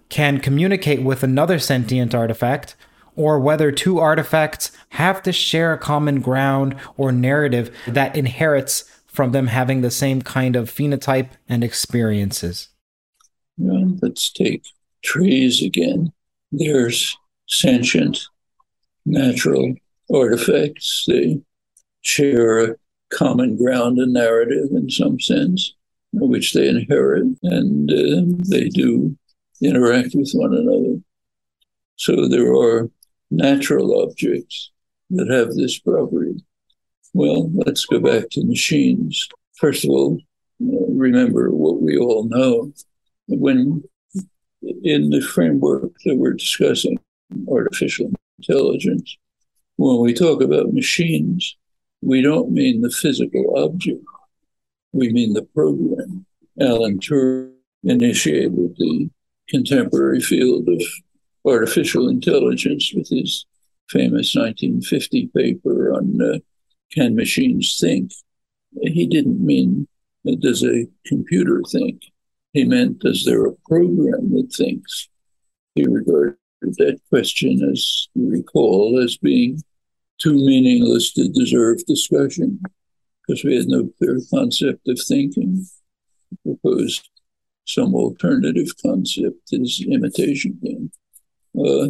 [0.09, 2.75] can communicate with another sentient artifact,
[3.17, 9.31] or whether two artifacts have to share a common ground or narrative that inherits from
[9.31, 12.69] them having the same kind of phenotype and experiences.
[13.57, 14.67] Well, let's take
[15.03, 16.13] trees again
[16.59, 17.17] there's
[17.49, 18.21] sentient
[19.07, 19.75] natural
[20.13, 21.05] artifacts.
[21.07, 21.41] They
[22.03, 22.77] share a
[23.13, 25.75] common ground and narrative in some sense,
[26.13, 29.17] which they inherit, and uh, they do
[29.63, 31.01] interact with one another.
[31.97, 32.91] So there are
[33.31, 34.71] natural objects
[35.11, 36.45] that have this property.
[37.13, 39.29] Well, let's go back to machines.
[39.57, 40.19] First of all,
[40.63, 42.73] uh, remember what we all know.
[43.29, 43.85] When
[44.83, 46.99] in the framework that we're discussing,
[47.51, 49.17] artificial intelligence,
[49.77, 51.57] when we talk about machines,
[52.03, 54.05] we don't mean the physical object,
[54.93, 56.27] we mean the program.
[56.61, 59.11] Alan Turing initiated the
[59.49, 60.83] contemporary field of
[61.45, 63.45] artificial intelligence with his
[63.89, 66.39] famous 1950 paper on uh,
[66.93, 68.13] Can Machines Think?
[68.83, 69.87] He didn't mean
[70.41, 72.03] does a computer think?
[72.55, 75.09] He meant is there a program that thinks?
[75.75, 79.61] He regarded that question, as you recall, as being
[80.19, 82.61] too meaningless to deserve discussion
[83.27, 85.67] because we had no clear concept of thinking.
[86.31, 87.11] He proposed
[87.67, 90.93] some alternative concept, his imitation game.
[91.59, 91.89] Uh,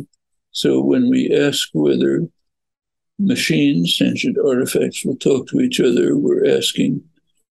[0.51, 2.27] so when we ask whether
[3.19, 7.03] machines, sentient artifacts, will talk to each other, we're asking,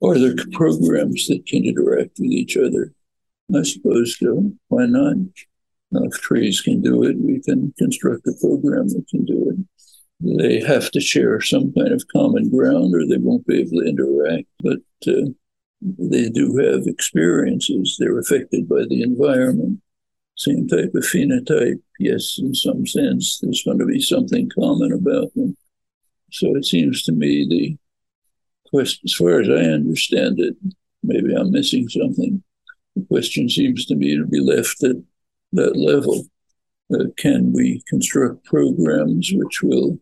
[0.02, 2.92] are there programs that can interact with each other?
[3.56, 4.52] I suppose so.
[4.68, 5.18] Why not?
[5.96, 10.38] if trees can do it, we can construct a program that can do it.
[10.38, 13.88] They have to share some kind of common ground or they won't be able to
[13.88, 14.48] interact.
[14.62, 15.30] But uh,
[15.82, 17.98] they do have experiences.
[18.00, 19.82] They're affected by the environment.
[20.36, 25.34] Same type of phenotype, yes, in some sense, there's going to be something common about
[25.36, 25.56] them.
[26.32, 27.78] So it seems to me the
[28.72, 30.56] question, as far as I understand it,
[31.04, 32.44] maybe I'm missing something.
[33.08, 34.96] Question seems to me to be left at
[35.54, 36.26] that level.
[36.94, 40.00] Uh, can we construct programs which will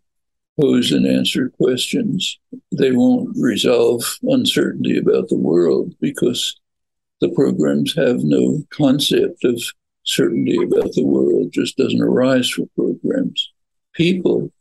[0.60, 2.40] pose and answer questions.
[2.72, 6.60] They won't resolve uncertainty about the world because
[7.20, 9.62] the programs have no concept of
[10.04, 13.52] certainty about the world, just doesn't arise for programs.
[13.94, 14.52] People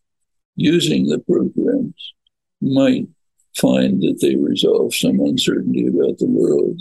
[0.56, 2.14] using the programs
[2.60, 3.06] might
[3.56, 6.80] find that they resolve some uncertainty about the world.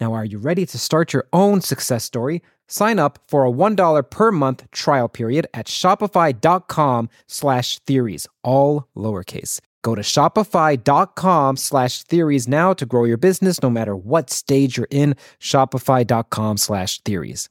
[0.00, 2.42] Now, are you ready to start your own success story?
[2.68, 9.60] Sign up for a $1 per month trial period at shopify.com slash theories, all lowercase.
[9.82, 14.88] Go to shopify.com slash theories now to grow your business no matter what stage you're
[14.90, 15.14] in.
[15.38, 17.48] Shopify.com slash theories.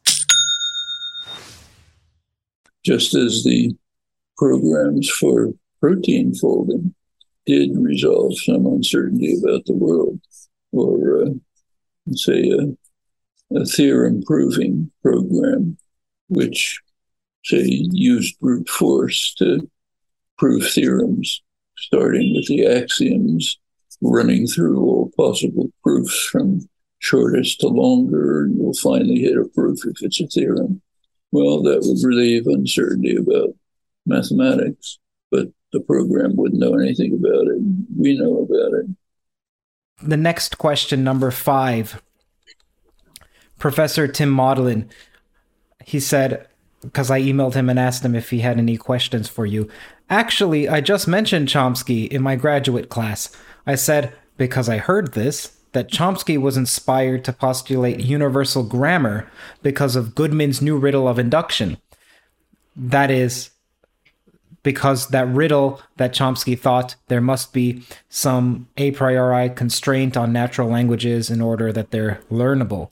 [2.84, 3.76] Just as the
[4.38, 6.94] programs for protein folding
[7.46, 10.20] did resolve some uncertainty about the world,
[10.74, 11.30] or uh,
[12.14, 12.62] say, a,
[13.58, 15.78] uh, a theorem proving program,
[16.30, 16.80] which,
[17.44, 19.70] say, used brute force to
[20.38, 21.42] prove theorems,
[21.78, 23.58] starting with the axioms,
[24.02, 26.68] running through all possible proofs from
[27.00, 30.82] shortest to longer, and you'll finally hit a proof if it's a theorem.
[31.32, 33.50] Well, that would relieve uncertainty about
[34.06, 35.00] mathematics,
[35.32, 37.62] but the program wouldn't know anything about it.
[37.96, 38.86] We know about it
[40.02, 42.02] the next question, number five,
[43.58, 44.90] Professor Tim Maudlin,
[45.84, 46.48] he said,
[46.82, 49.70] because I emailed him and asked him if he had any questions for you.
[50.10, 53.36] Actually, I just mentioned Chomsky in my graduate class.
[53.66, 59.30] I said, because I heard this, that Chomsky was inspired to postulate universal grammar
[59.62, 61.78] because of Goodman's new riddle of induction.
[62.76, 63.50] That is,
[64.66, 70.68] because that riddle that Chomsky thought there must be some a priori constraint on natural
[70.68, 72.92] languages in order that they're learnable.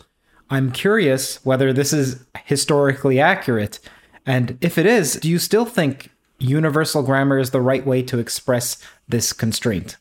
[0.51, 3.79] I'm curious whether this is historically accurate.
[4.23, 8.19] And if it is, do you still think universal grammar is the right way to
[8.19, 8.77] express
[9.09, 9.97] this constraint?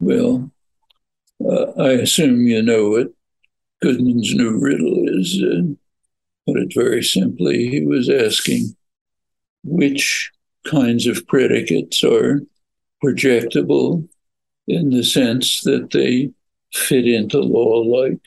[0.00, 0.50] Well,
[1.44, 3.08] uh, I assume you know what
[3.82, 5.42] Goodman's new riddle is.
[5.42, 5.74] Uh,
[6.46, 8.74] put it very simply, he was asking
[9.64, 10.30] which
[10.66, 12.40] kinds of predicates are
[13.02, 14.08] projectable
[14.68, 16.30] in the sense that they
[16.72, 18.20] fit into law like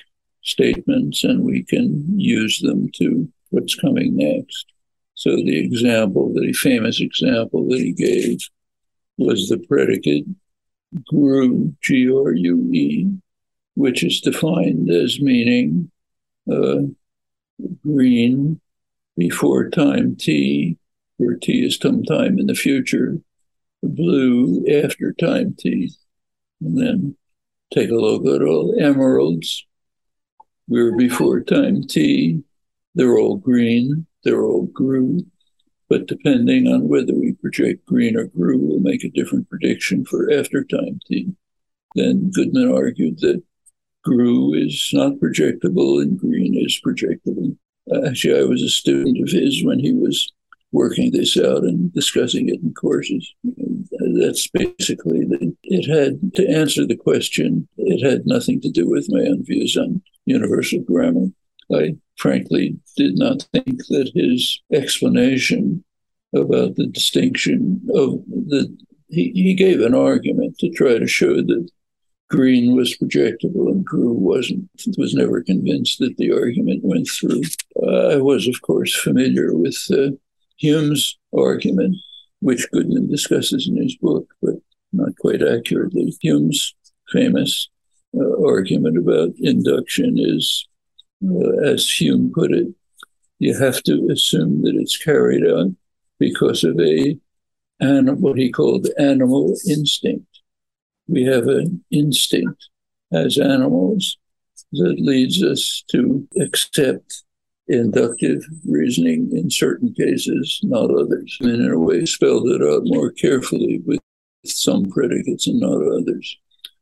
[0.43, 4.65] statements and we can use them to what's coming next.
[5.15, 8.39] So the example, the famous example that he gave
[9.17, 10.25] was the predicate
[11.07, 13.09] grue, G R U E,
[13.75, 15.89] which is defined as meaning
[16.51, 16.81] uh,
[17.81, 18.59] green
[19.17, 20.77] before time t,
[21.17, 23.17] where t is some time in the future,
[23.81, 25.91] blue after time t.
[26.61, 27.17] And then
[27.73, 29.65] take a look at all emeralds.
[30.67, 32.43] We're before time t.
[32.95, 35.25] They're all green, they're all grue.
[35.87, 40.31] But depending on whether we project green or grue, we'll make a different prediction for
[40.31, 41.33] after time t.
[41.95, 43.43] Then Goodman argued that
[44.03, 47.57] grue is not projectable and green is projectable.
[48.05, 50.31] Actually, I was a student of his when he was
[50.75, 53.33] working this out and discussing it in courses.
[54.19, 57.67] That's basically the, it had to answer the question.
[57.77, 61.27] It had nothing to do with my own views on universal grammar.
[61.73, 65.83] I frankly did not think that his explanation
[66.35, 68.75] about the distinction of the
[69.07, 71.69] he, he gave an argument to try to show that
[72.29, 74.67] green was projectable and grue wasn't
[74.97, 77.41] was never convinced that the argument went through
[77.83, 80.09] uh, i was of course familiar with uh,
[80.57, 81.95] hume's argument
[82.39, 84.55] which goodman discusses in his book but
[84.93, 86.75] not quite accurately hume's
[87.11, 87.69] famous
[88.17, 90.67] uh, argument about induction is
[91.23, 92.67] uh, as Hume put it,
[93.39, 95.71] you have to assume that it's carried out
[96.19, 97.17] because of a
[97.81, 100.41] what he called animal instinct.
[101.07, 102.69] We have an instinct
[103.11, 104.17] as animals
[104.71, 107.23] that leads us to accept
[107.67, 111.37] inductive reasoning in certain cases, not others.
[111.41, 113.99] And in a way, spelled it out more carefully with
[114.45, 116.37] some predicates and not others.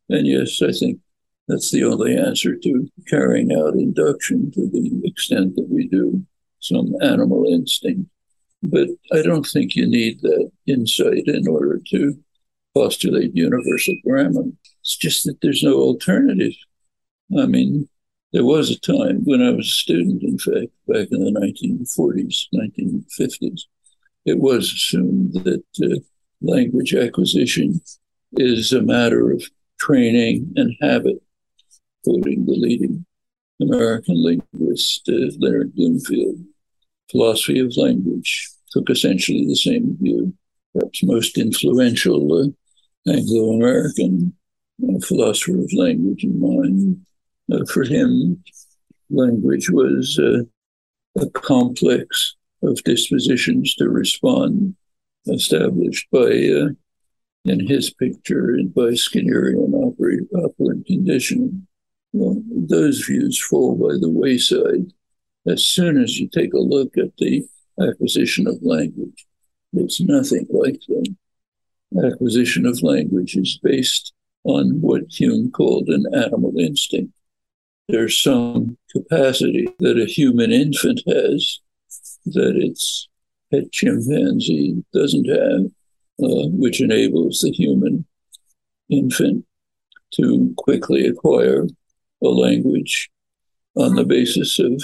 [0.10, 1.00] And yes, I think
[1.48, 6.26] that's the only answer to carrying out induction to the extent that we do,
[6.60, 8.10] some animal instinct.
[8.62, 12.18] But I don't think you need that insight in order to
[12.74, 14.44] postulate universal grammar.
[14.82, 16.54] It's just that there's no alternative.
[17.38, 17.90] I mean,
[18.34, 22.48] there was a time when I was a student, in fact, back in the 1940s,
[22.54, 23.62] 1950s,
[24.26, 26.00] it was assumed that uh,
[26.42, 27.80] language acquisition
[28.34, 29.44] is a matter of
[29.80, 31.22] training and habit
[32.04, 33.06] quoting the leading
[33.62, 36.44] American linguist uh, Leonard Bloomfield.
[37.12, 40.34] Philosophy of language took essentially the same view.
[40.74, 44.34] Perhaps most influential uh, Anglo American
[44.84, 47.06] uh, philosopher of language in mind.
[47.52, 48.44] Uh, for him,
[49.10, 50.44] language was uh,
[51.22, 54.76] a complex of dispositions to respond
[55.28, 56.70] established by, uh,
[57.46, 59.74] in his picture, by Skinnerian
[60.36, 61.68] operant conditioning.
[62.14, 64.94] Well, those views fall by the wayside
[65.48, 67.46] as soon as you take a look at the
[67.82, 69.26] acquisition of language.
[69.74, 71.16] It's nothing like that.
[72.06, 74.14] Acquisition of language is based
[74.44, 77.14] on what Hume called an animal instinct.
[77.90, 81.60] There's some capacity that a human infant has
[82.26, 83.10] that its
[83.52, 85.66] pet chimpanzee doesn't have,
[86.24, 88.06] uh, which enables the human
[88.90, 89.46] infant
[90.16, 91.66] to quickly acquire
[92.24, 93.10] a language
[93.76, 94.82] on the basis of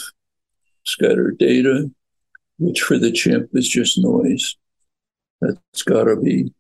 [0.86, 1.90] scattered data,
[2.58, 4.56] which for the chimp is just noise.
[5.42, 6.54] That's got to be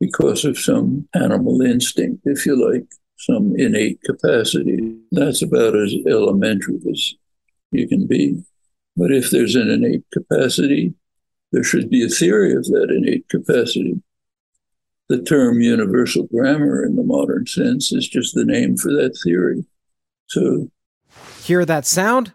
[0.00, 2.86] because of some animal instinct, if you like,
[3.22, 4.96] some innate capacity.
[5.12, 7.14] That's about as elementary as
[7.70, 8.42] you can be.
[8.96, 10.94] But if there's an innate capacity,
[11.52, 14.02] there should be a theory of that innate capacity.
[15.08, 19.64] The term universal grammar in the modern sense is just the name for that theory.
[20.26, 20.70] So,
[21.42, 22.34] hear that sound?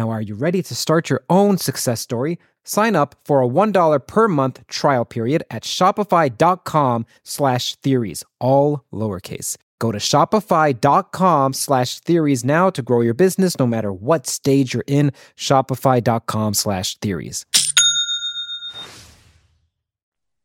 [0.00, 2.38] Now, are you ready to start your own success story?
[2.64, 9.58] Sign up for a $1 per month trial period at shopify.com slash theories, all lowercase.
[9.78, 14.84] Go to shopify.com slash theories now to grow your business no matter what stage you're
[14.86, 15.12] in.
[15.36, 17.44] Shopify.com slash theories.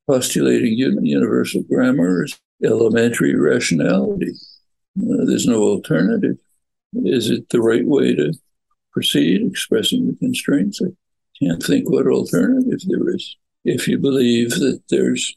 [0.05, 4.33] Postulating universal grammar is elementary rationality.
[4.99, 6.35] Uh, there's no alternative.
[7.05, 8.33] Is it the right way to
[8.95, 10.81] proceed expressing the constraints.
[10.81, 10.87] I
[11.43, 13.35] can't think what alternative there is.
[13.65, 15.35] If you believe that there's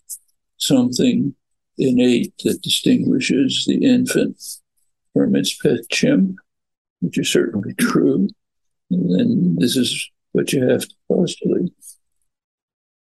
[0.59, 1.35] something
[1.77, 4.41] innate that distinguishes the infant
[5.13, 6.37] from its pet chimp,
[7.01, 8.29] which is certainly true,
[8.91, 11.73] then this is what you have to postulate.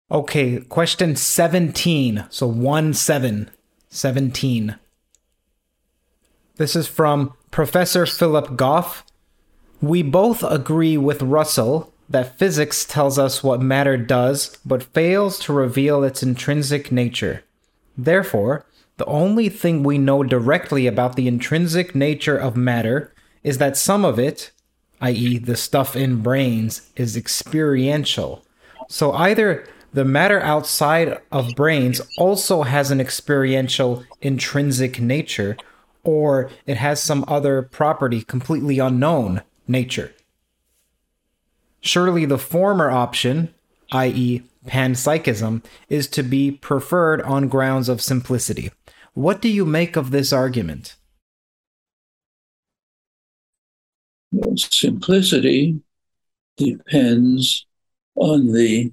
[0.09, 2.25] Okay, question 17.
[2.29, 3.51] So 1 7.
[3.89, 4.75] 17.
[6.55, 9.03] This is from Professor Philip Goff
[9.81, 15.53] we both agree with Russell that physics tells us what matter does, but fails to
[15.53, 17.43] reveal its intrinsic nature.
[17.97, 18.65] Therefore,
[18.97, 23.13] the only thing we know directly about the intrinsic nature of matter
[23.43, 24.51] is that some of it,
[25.01, 28.43] i.e., the stuff in brains, is experiential.
[28.87, 35.57] So either the matter outside of brains also has an experiential intrinsic nature,
[36.03, 40.13] or it has some other property completely unknown nature.
[41.81, 43.53] Surely the former option,
[43.91, 48.71] i.e., panpsychism, is to be preferred on grounds of simplicity.
[49.13, 50.95] What do you make of this argument?
[54.31, 55.81] Well, simplicity
[56.57, 57.65] depends
[58.15, 58.91] on the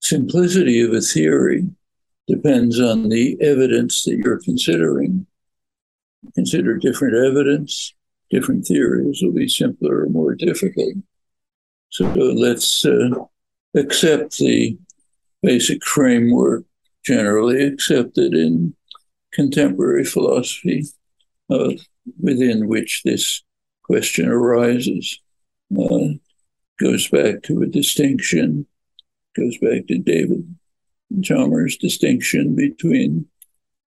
[0.00, 1.68] simplicity of a theory,
[2.28, 5.26] depends on the evidence that you're considering.
[6.34, 7.94] Consider different evidence,
[8.30, 10.94] different theories will be simpler or more difficult.
[11.90, 13.10] So let's uh,
[13.74, 14.78] accept the
[15.42, 16.64] basic framework
[17.04, 18.74] generally accepted in
[19.32, 20.84] contemporary philosophy
[21.50, 21.72] uh,
[22.20, 23.42] within which this
[23.84, 25.20] question arises.
[25.76, 26.14] Uh,
[26.78, 28.66] goes back to a distinction,
[29.34, 30.54] goes back to David
[31.22, 33.26] Chalmers' distinction between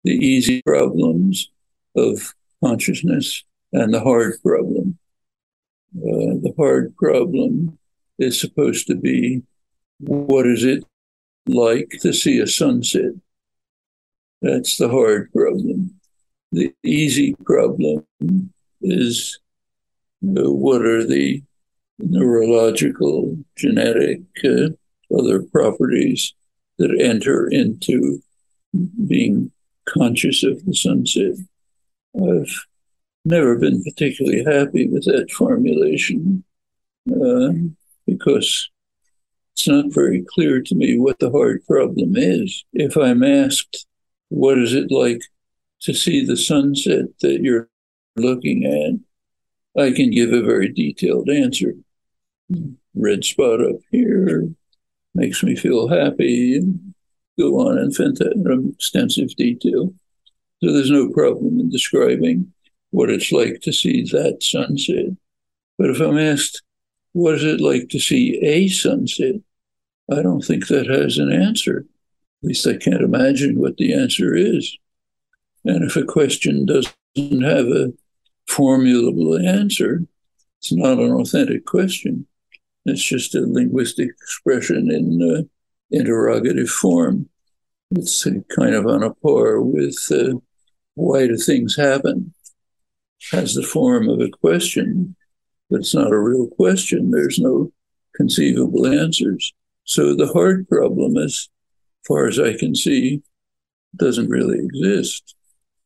[0.04, 1.50] the easy problems
[1.96, 2.34] of
[2.64, 4.98] consciousness and the hard problem.
[5.98, 7.78] Uh, the hard problem
[8.18, 9.42] is supposed to be
[10.00, 10.84] what is it
[11.48, 13.12] like to see a sunset?
[14.42, 16.00] That's the hard problem.
[16.52, 18.06] The easy problem
[18.82, 19.40] is
[20.24, 21.44] uh, what are the
[22.00, 24.70] neurological, genetic, uh,
[25.16, 26.34] other properties
[26.78, 28.22] that enter into
[29.08, 29.52] being
[29.86, 31.36] conscious of the sunset.
[32.16, 32.66] I've
[33.26, 36.44] never been particularly happy with that formulation
[37.12, 37.50] uh,
[38.06, 38.70] because
[39.54, 42.64] it's not very clear to me what the hard problem is.
[42.74, 43.86] If I'm asked,
[44.30, 45.22] what is it like
[45.82, 47.70] to see the sunset that you're
[48.16, 51.74] looking at, I can give a very detailed answer.
[52.96, 54.50] Red spot up here
[55.14, 56.62] makes me feel happy
[57.40, 59.94] go on and fent that in extensive detail.
[60.62, 62.52] So there's no problem in describing
[62.92, 65.08] what it's like to see that sunset.
[65.78, 66.62] But if I'm asked,
[67.14, 69.36] what is it like to see a sunset?
[70.12, 71.86] I don't think that has an answer.
[72.42, 74.78] At least I can't imagine what the answer is.
[75.66, 77.94] And if a question doesn't have a
[78.48, 80.04] formulable answer,
[80.60, 82.26] it's not an authentic question.
[82.86, 85.44] It's just a linguistic expression in uh,
[85.92, 87.30] interrogative form.
[87.92, 88.26] It's
[88.56, 90.40] kind of on a par with uh,
[90.96, 92.34] why do things happen?
[93.32, 95.16] Has the form of a question,
[95.70, 97.12] but it's not a real question.
[97.12, 97.72] There's no
[98.16, 99.54] conceivable answers.
[99.84, 101.50] So the hard problem, as
[102.08, 103.22] far as I can see,
[103.96, 105.36] doesn't really exist.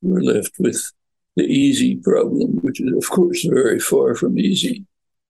[0.01, 0.91] We're left with
[1.36, 4.86] the easy problem, which is, of course, very far from easy.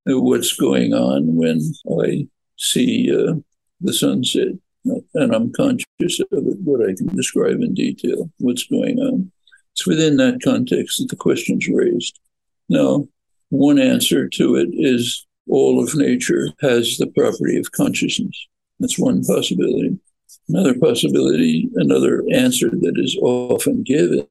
[0.05, 1.61] What's going on when
[2.01, 2.27] I
[2.57, 3.35] see uh,
[3.79, 8.99] the sunset and I'm conscious of it, what I can describe in detail, what's going
[8.99, 9.31] on?
[9.73, 12.19] It's within that context that the question's raised.
[12.69, 13.07] Now,
[13.49, 18.47] one answer to it is all of nature has the property of consciousness.
[18.79, 19.99] That's one possibility.
[20.47, 24.27] Another possibility, another answer that is often given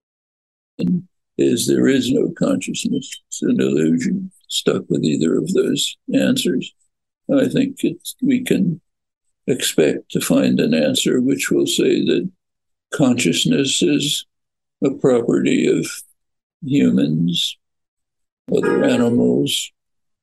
[1.38, 3.22] is there is no consciousness.
[3.28, 4.30] It's an illusion.
[4.48, 6.72] Stuck with either of those answers.
[7.34, 7.78] I think
[8.20, 8.80] we can
[9.46, 12.30] expect to find an answer which will say that
[12.92, 14.26] consciousness is
[14.84, 15.86] a property of
[16.62, 17.56] humans,
[18.54, 19.72] other animals,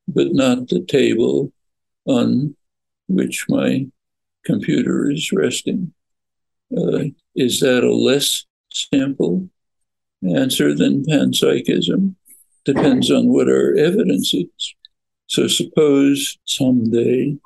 [0.07, 1.51] but not the table
[2.05, 2.55] on
[3.07, 3.87] which my
[4.45, 5.93] computer is resting.
[6.75, 7.05] Uh,
[7.35, 9.49] is that a less simple
[10.23, 12.15] answer than panpsychism?
[12.65, 14.75] Depends on what our evidence is.
[15.27, 17.37] So suppose someday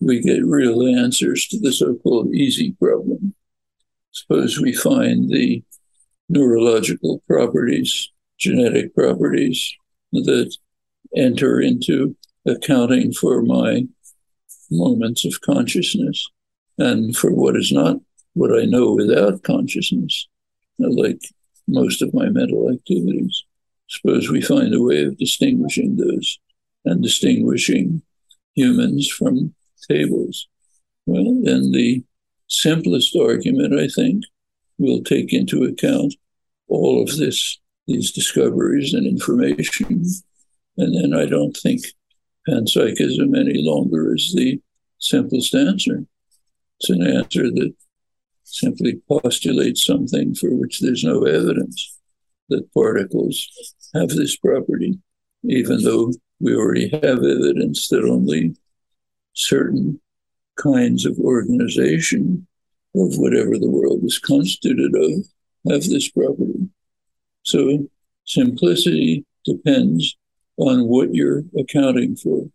[0.00, 3.34] we get real answers to the so called easy problem.
[4.12, 5.62] Suppose we find the
[6.28, 9.74] neurological properties, genetic properties
[10.12, 10.56] that
[11.16, 12.16] enter into
[12.46, 13.86] accounting for my
[14.70, 16.28] moments of consciousness
[16.76, 17.96] and for what is not
[18.34, 20.28] what I know without consciousness,
[20.78, 21.20] like
[21.66, 23.44] most of my mental activities.
[23.88, 26.38] Suppose we find a way of distinguishing those
[26.84, 28.02] and distinguishing
[28.54, 29.54] humans from
[29.88, 30.46] tables.
[31.06, 32.04] Well, then the
[32.48, 34.24] simplest argument, I think,
[34.78, 36.14] will take into account
[36.68, 40.04] all of this, these discoveries and information.
[40.76, 41.82] And then I don't think
[42.48, 44.60] panpsychism any longer is the
[44.98, 46.04] simplest answer.
[46.80, 47.74] It's an answer that
[48.44, 51.98] simply postulates something for which there's no evidence
[52.48, 53.46] that particles
[53.94, 54.98] have this property,
[55.44, 58.56] even though we already have evidence that only
[59.34, 60.00] certain
[60.56, 62.46] kinds of organization
[62.94, 65.26] of whatever the world is constituted of
[65.70, 66.68] have this property.
[67.42, 67.88] So
[68.24, 70.16] simplicity depends
[70.56, 72.48] on what you're accounting for.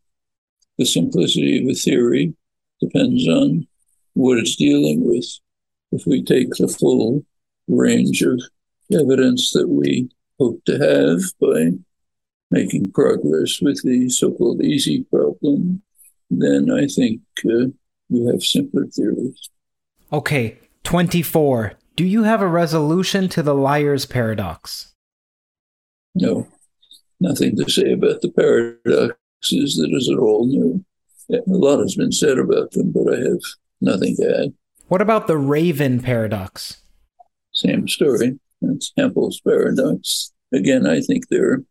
[0.78, 2.34] The simplicity of a theory
[2.82, 3.68] depends on
[4.14, 5.26] what it's dealing with.
[5.92, 7.26] If we take the full
[7.68, 8.42] range of
[8.92, 10.10] evidence that we
[10.40, 11.78] hope to have by
[12.52, 15.82] making progress with the so called easy problem,
[16.30, 17.68] then I think uh,
[18.10, 19.50] we have simpler theories.
[20.14, 21.74] Okay, 24.
[21.96, 24.94] Do you have a resolution to the liar's paradox?
[26.14, 26.48] No,
[27.20, 29.18] nothing to say about the paradoxes
[29.78, 30.86] that is at all new.
[31.32, 33.40] A lot has been said about them, but I have
[33.82, 34.54] nothing to add.
[34.88, 36.84] What about the raven paradox?
[37.56, 38.40] Same story.
[38.62, 40.32] That's Hempel's paradox.
[40.54, 41.64] Again, I think they're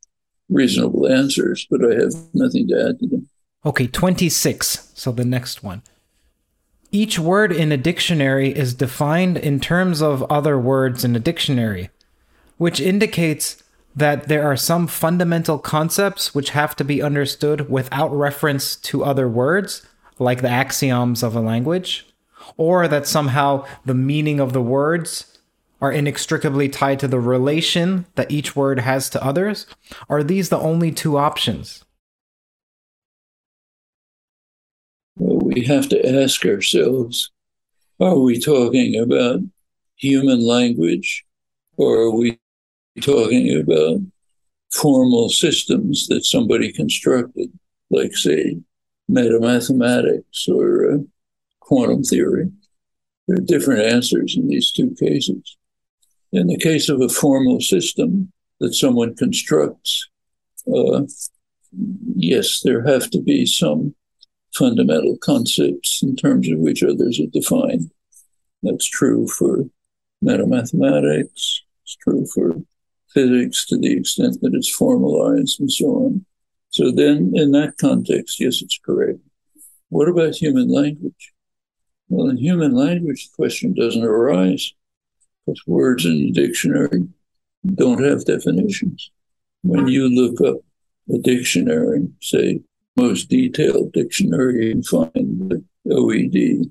[0.48, 3.28] reasonable answers, but I have nothing to add to them.
[3.64, 4.90] Okay, 26.
[4.94, 5.82] So the next one.
[6.94, 11.88] Each word in a dictionary is defined in terms of other words in a dictionary,
[12.58, 13.62] which indicates
[13.96, 19.26] that there are some fundamental concepts which have to be understood without reference to other
[19.26, 19.86] words,
[20.18, 22.06] like the axioms of a language,
[22.58, 25.38] or that somehow the meaning of the words
[25.80, 29.66] are inextricably tied to the relation that each word has to others?
[30.10, 31.86] Are these the only two options?
[35.54, 37.30] We have to ask ourselves
[38.00, 39.40] are we talking about
[39.96, 41.24] human language
[41.76, 42.38] or are we
[43.00, 44.00] talking about
[44.72, 47.50] formal systems that somebody constructed,
[47.90, 48.58] like, say,
[49.10, 50.98] metamathematics or uh,
[51.60, 52.50] quantum theory?
[53.28, 55.56] There are different answers in these two cases.
[56.32, 60.08] In the case of a formal system that someone constructs,
[60.66, 61.02] uh,
[62.16, 63.94] yes, there have to be some
[64.54, 67.90] fundamental concepts in terms of which others are defined.
[68.62, 69.64] That's true for
[70.24, 72.54] metamathematics, it's true for
[73.12, 76.24] physics to the extent that it's formalized and so on.
[76.70, 79.18] So then, in that context, yes, it's correct.
[79.90, 81.32] What about human language?
[82.08, 84.72] Well, in human language, the question doesn't arise
[85.44, 87.08] because words in the dictionary
[87.74, 89.10] don't have definitions.
[89.62, 90.62] When you look up
[91.12, 92.60] a dictionary, say
[92.96, 96.70] most detailed dictionary you can find, the OED.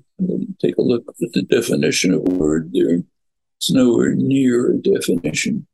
[0.60, 3.02] Take a look at the definition of word there.
[3.58, 5.66] It's nowhere near a definition.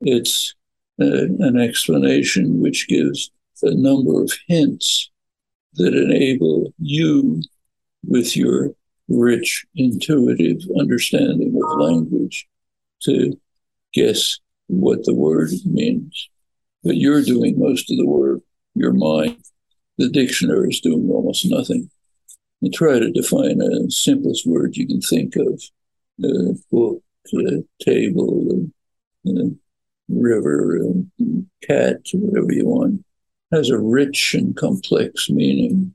[0.00, 0.54] It's
[1.00, 3.30] uh, an explanation which gives
[3.62, 5.10] a number of hints
[5.74, 7.42] that enable you,
[8.06, 8.70] with your
[9.08, 12.46] rich, intuitive understanding of language
[13.02, 13.38] to
[13.92, 14.38] guess
[14.68, 16.28] what the word means.
[16.84, 18.40] But you're doing most of the work,
[18.74, 19.38] your mind.
[19.98, 21.90] The dictionary is doing almost nothing.
[22.60, 25.62] You try to define a simplest word you can think of
[26.24, 27.02] uh, book,
[27.36, 28.68] uh, table,
[29.28, 29.50] uh,
[30.08, 30.80] river,
[31.62, 33.04] cat, whatever you want,
[33.52, 35.94] has a rich and complex meaning,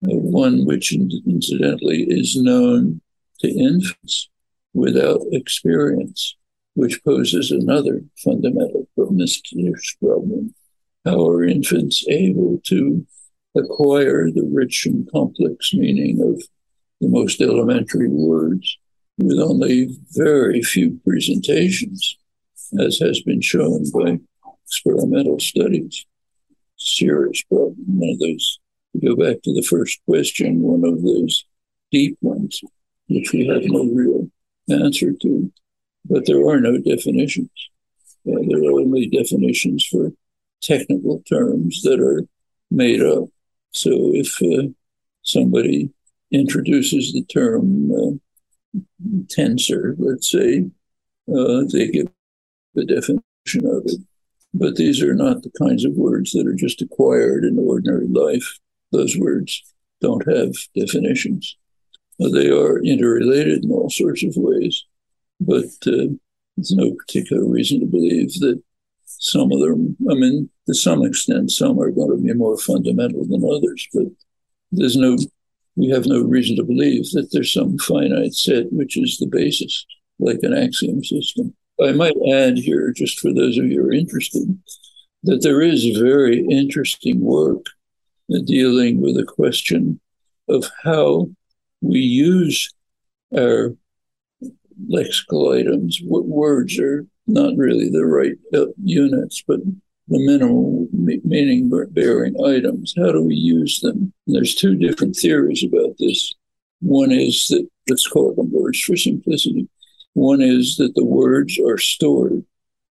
[0.00, 3.00] one which incidentally is known
[3.40, 4.28] to infants
[4.74, 6.36] without experience,
[6.74, 8.88] which poses another fundamental
[10.00, 10.54] problem.
[11.04, 13.06] How are infants able to
[13.56, 16.42] acquire the rich and complex meaning of
[17.00, 18.78] the most elementary words
[19.18, 22.16] with only very few presentations,
[22.80, 24.18] as has been shown by
[24.64, 26.06] experimental studies?
[26.76, 27.76] Serious problem.
[27.86, 28.58] One of those,
[29.02, 31.44] go back to the first question, one of those
[31.90, 32.60] deep ones,
[33.08, 34.28] which we have no real
[34.70, 35.52] answer to.
[36.04, 37.50] But there are no definitions.
[38.26, 40.12] Uh, there are only definitions for
[40.62, 42.24] technical terms that are
[42.70, 43.24] made up.
[43.72, 44.68] So if uh,
[45.22, 45.90] somebody
[46.30, 48.78] introduces the term uh,
[49.26, 50.70] tensor, let's say,
[51.28, 52.08] uh, they give
[52.74, 54.00] the definition of it.
[54.54, 58.58] But these are not the kinds of words that are just acquired in ordinary life.
[58.92, 59.62] Those words
[60.00, 61.56] don't have definitions.
[62.18, 64.84] They are interrelated in all sorts of ways,
[65.40, 66.12] but uh,
[66.56, 68.62] there's no particular reason to believe that
[69.06, 73.24] some of them, I mean, to some extent, some are going to be more fundamental
[73.24, 74.06] than others, but
[74.70, 75.16] there's no,
[75.76, 79.84] we have no reason to believe that there's some finite set which is the basis,
[80.18, 81.54] like an axiom system.
[81.82, 84.58] I might add here, just for those of you who are interested,
[85.24, 87.66] that there is very interesting work
[88.44, 90.00] dealing with the question
[90.48, 91.28] of how
[91.80, 92.72] we use
[93.36, 93.74] our
[94.90, 96.00] lexical items.
[96.04, 99.60] What words are not really the right uh, units, but
[100.08, 102.94] the minimal meaning bearing items.
[102.96, 104.12] How do we use them?
[104.26, 106.34] And there's two different theories about this.
[106.80, 109.68] One is that, let's call them words for simplicity.
[110.14, 112.44] One is that the words are stored.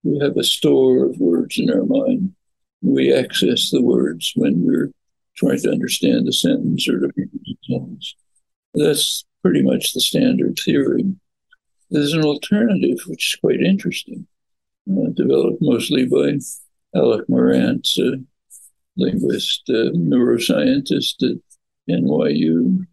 [0.03, 2.35] We have a store of words in our mind.
[2.83, 4.93] We access the words when we're
[5.37, 7.13] trying to understand a sentence or to
[7.69, 8.15] sentence.
[8.75, 11.05] That's pretty much the standard theory.
[11.91, 14.27] There's an alternative, which is quite interesting,
[14.91, 16.39] uh, developed mostly by
[16.95, 18.22] Alec Marantz, a
[18.97, 21.39] linguist, uh, neuroscientist at
[21.89, 22.86] NYU.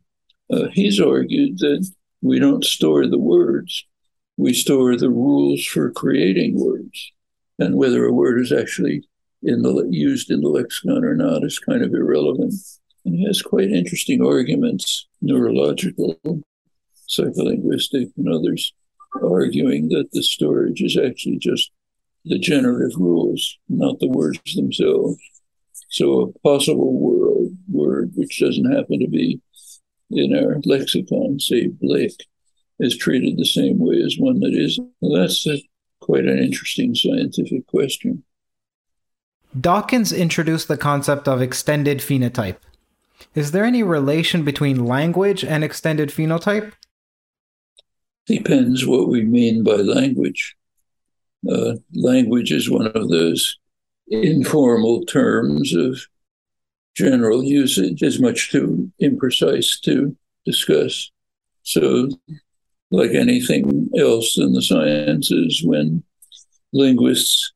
[0.51, 1.89] Uh, he's argued that
[2.21, 3.85] we don't store the words,
[4.37, 7.11] we store the rules for creating words.
[7.57, 9.07] And whether a word is actually
[9.41, 12.53] in the, used in the lexicon or not is kind of irrelevant.
[13.05, 16.19] And he has quite interesting arguments, neurological,
[17.07, 18.73] psycholinguistic, and others,
[19.21, 21.71] arguing that the storage is actually just
[22.25, 25.19] the generative rules, not the words themselves.
[25.89, 29.39] So a possible world, word which doesn't happen to be
[30.11, 32.25] in our lexicon, say Blake,
[32.79, 34.79] is treated the same way as one that is.
[35.01, 35.61] That's a,
[35.99, 38.23] quite an interesting scientific question.
[39.59, 42.57] Dawkins introduced the concept of extended phenotype.
[43.33, 46.73] Is there any relation between language and extended phenotype?
[48.25, 50.55] Depends what we mean by language.
[51.49, 53.57] Uh, language is one of those
[54.07, 55.99] informal terms of
[56.95, 60.15] general usage, as much too imprecise to
[60.45, 61.11] discuss.
[61.63, 62.09] So,
[62.91, 66.03] like anything else in the sciences, when
[66.71, 67.51] linguists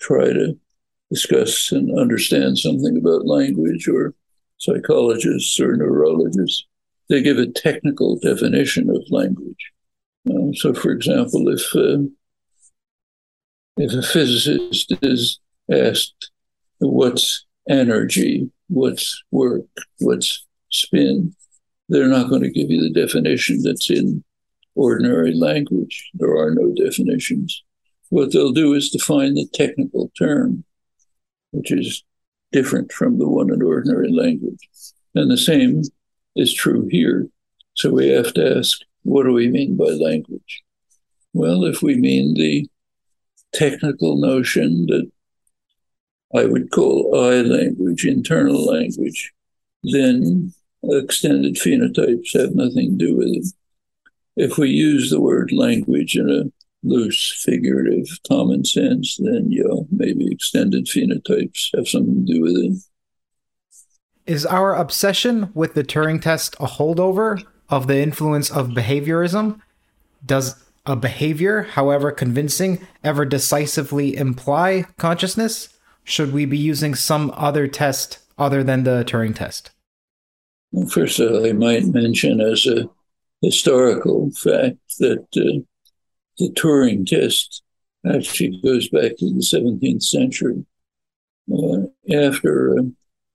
[0.00, 0.58] try to
[1.10, 4.14] discuss and understand something about language, or
[4.58, 6.66] psychologists or neurologists,
[7.08, 9.72] they give a technical definition of language.
[10.28, 12.04] Uh, so, for example, if uh,
[13.78, 15.38] if a physicist is
[15.70, 16.30] asked
[16.78, 19.66] what's energy, what's work,
[20.00, 21.34] what's spin,
[21.88, 24.24] they're not going to give you the definition that's in
[24.74, 26.10] ordinary language.
[26.14, 27.62] There are no definitions.
[28.10, 30.64] What they'll do is define the technical term,
[31.52, 32.04] which is
[32.52, 34.68] different from the one in ordinary language.
[35.14, 35.82] And the same
[36.36, 37.28] is true here.
[37.74, 40.62] So we have to ask what do we mean by language?
[41.32, 42.68] Well, if we mean the
[43.52, 45.10] technical notion that
[46.34, 49.32] I would call I language, internal language,
[49.82, 53.46] then extended phenotypes have nothing to do with it.
[54.36, 56.44] If we use the word language in a
[56.86, 62.78] loose, figurative, common sense, then yeah, maybe extended phenotypes have something to do with it.
[64.26, 69.60] Is our obsession with the Turing test a holdover, of the influence of behaviorism?
[70.24, 70.56] Does
[70.88, 75.68] a behavior, however convincing, ever decisively imply consciousness?
[76.04, 79.70] Should we be using some other test other than the Turing test?
[80.72, 82.88] Well, first, all, I might mention as a
[83.42, 85.62] historical fact that uh,
[86.38, 87.62] the Turing test
[88.06, 90.64] actually goes back to the 17th century.
[91.52, 92.82] Uh, after uh,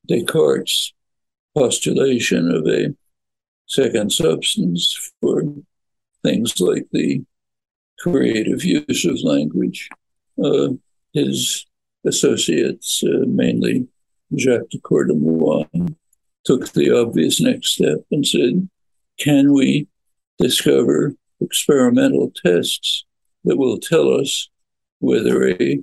[0.08, 0.94] Descartes'
[1.56, 2.96] postulation of a
[3.68, 5.44] second substance for
[6.24, 7.24] things like the
[8.04, 9.88] creative use of language,
[10.44, 10.68] uh,
[11.14, 11.66] his
[12.06, 13.88] associates, uh, mainly
[14.38, 15.66] Jacques de Cordemoy,
[16.44, 18.68] took the obvious next step and said,
[19.18, 19.88] Can we
[20.38, 23.06] discover experimental tests
[23.46, 24.50] that will tell us
[25.00, 25.80] whether a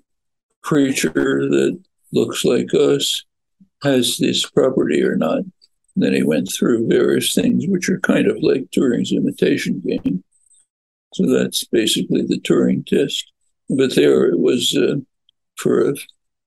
[0.60, 1.80] creature that
[2.12, 3.24] looks like us
[3.82, 5.38] has this property or not?
[5.38, 10.22] And then he went through various things which are kind of like Turing's imitation game.
[11.14, 13.30] So that's basically the Turing test.
[13.68, 14.96] But there it was uh,
[15.56, 15.94] for a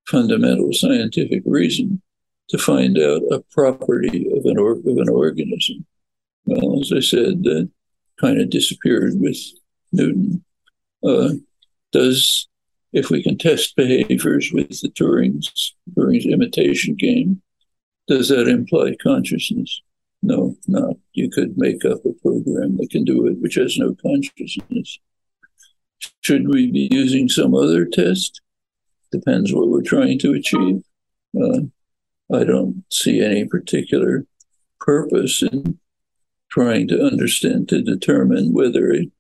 [0.08, 2.02] fundamental scientific reason
[2.50, 5.86] to find out a property of an, or- of an organism.
[6.46, 7.70] Well, as I said, that
[8.20, 9.38] kind of disappeared with
[9.92, 10.44] Newton.
[11.04, 11.34] Uh,
[11.92, 12.48] does
[12.92, 17.42] if we can test behaviors with the Turing's Turing's imitation game,
[18.08, 19.82] does that imply consciousness?
[20.26, 20.96] No, not.
[21.12, 25.00] You could make up a program that can do it, which has no consciousness.
[26.22, 28.42] Should we be using some other test?
[29.12, 30.82] Depends what we're trying to achieve.
[31.38, 31.64] Uh,
[32.34, 34.26] I don't see any particular
[34.80, 35.78] purpose in
[36.50, 39.12] trying to understand to determine whether a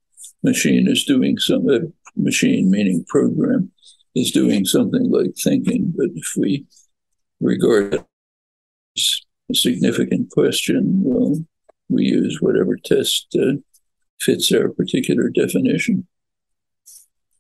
[0.41, 3.71] machine is doing something, machine meaning program,
[4.15, 5.93] is doing something like thinking.
[5.95, 6.65] But if we
[7.41, 8.05] regard it
[8.97, 11.43] as a significant question, well,
[11.89, 13.53] we use whatever test uh,
[14.19, 16.07] fits our particular definition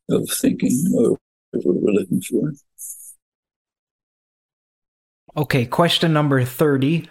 [0.09, 1.17] of thinking or
[1.51, 2.53] what we're looking for.
[5.35, 7.09] Okay, question number 30.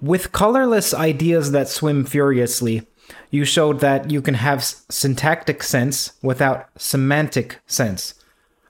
[0.00, 2.86] With colorless ideas that swim furiously,
[3.30, 8.14] you showed that you can have syntactic sense without semantic sense.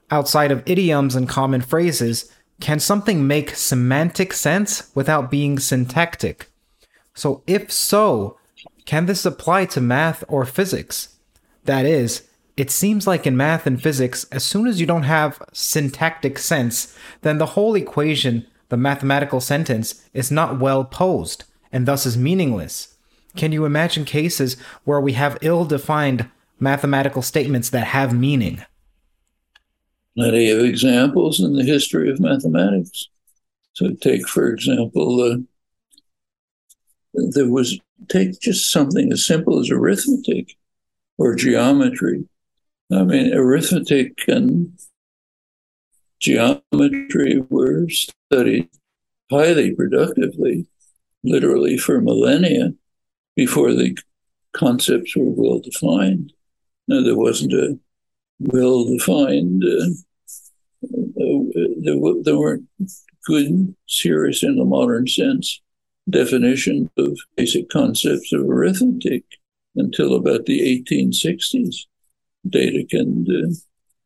[0.09, 6.51] Outside of idioms and common phrases, can something make semantic sense without being syntactic?
[7.13, 8.37] So, if so,
[8.85, 11.15] can this apply to math or physics?
[11.65, 15.41] That is, it seems like in math and physics, as soon as you don't have
[15.53, 22.05] syntactic sense, then the whole equation the mathematical sentence is not well posed and thus
[22.05, 22.95] is meaningless.
[23.35, 26.29] Can you imagine cases where we have ill defined
[26.59, 28.63] mathematical statements that have meaning?
[30.19, 33.07] Plenty of examples in the history of mathematics.
[33.71, 35.37] So, take, for example, uh,
[37.31, 40.57] there was, take just something as simple as arithmetic
[41.17, 42.27] or geometry.
[42.91, 44.77] I mean, arithmetic and
[46.19, 48.67] geometry were studied
[49.31, 50.67] highly productively,
[51.23, 52.73] literally for millennia,
[53.37, 53.97] before the
[54.51, 56.33] concepts were well defined.
[56.89, 57.79] Now, there wasn't a
[58.39, 59.91] well defined, uh,
[61.19, 62.67] there, there weren't
[63.25, 65.61] good, serious, in the modern sense,
[66.09, 69.23] definitions of basic concepts of arithmetic
[69.75, 71.85] until about the 1860s.
[72.47, 73.57] Dedekind and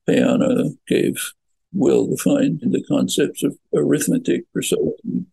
[0.08, 1.34] uh, Peano gave
[1.72, 5.26] well defined in the concepts of arithmetic precisely.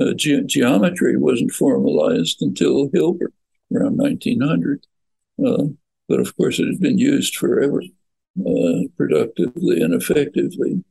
[0.00, 3.32] Uh, ge- geometry wasn't formalized until Hilbert
[3.74, 4.86] around 1900.
[5.44, 5.64] Uh,
[6.08, 7.82] but of course, it had been used forever
[8.46, 10.84] uh, productively and effectively.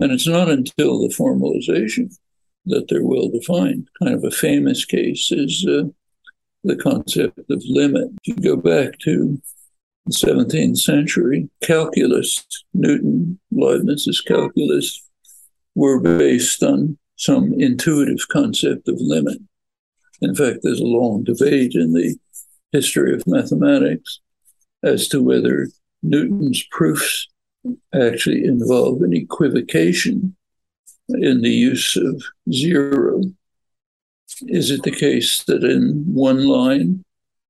[0.00, 2.14] And it's not until the formalization
[2.66, 3.88] that they're well defined.
[4.02, 5.84] Kind of a famous case is uh,
[6.64, 8.08] the concept of limit.
[8.24, 9.40] If you go back to
[10.06, 12.44] the 17th century, calculus,
[12.74, 15.02] Newton, Leibniz's calculus,
[15.74, 19.38] were based on some intuitive concept of limit.
[20.20, 22.16] In fact, there's a long debate in the
[22.72, 24.20] history of mathematics
[24.82, 25.68] as to whether
[26.02, 27.28] Newton's proofs
[27.94, 30.36] actually involve an equivocation
[31.08, 33.22] in the use of zero.
[34.42, 37.04] Is it the case that in one line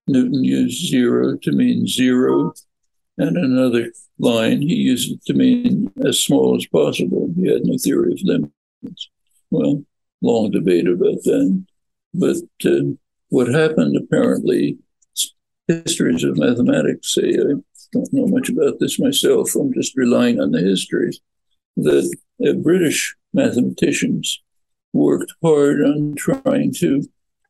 [0.09, 2.55] Newton used zero to mean zero,
[3.19, 7.33] and another line he used it to mean as small as possible.
[7.37, 9.11] He had no theory of limits.
[9.51, 9.85] Well,
[10.23, 11.65] long debate about that.
[12.15, 12.95] But uh,
[13.29, 14.79] what happened apparently,
[15.67, 17.55] histories of mathematics say, I
[17.97, 21.21] don't know much about this myself, I'm just relying on the histories,
[21.77, 22.17] that
[22.47, 24.43] uh, British mathematicians
[24.93, 27.03] worked hard on trying to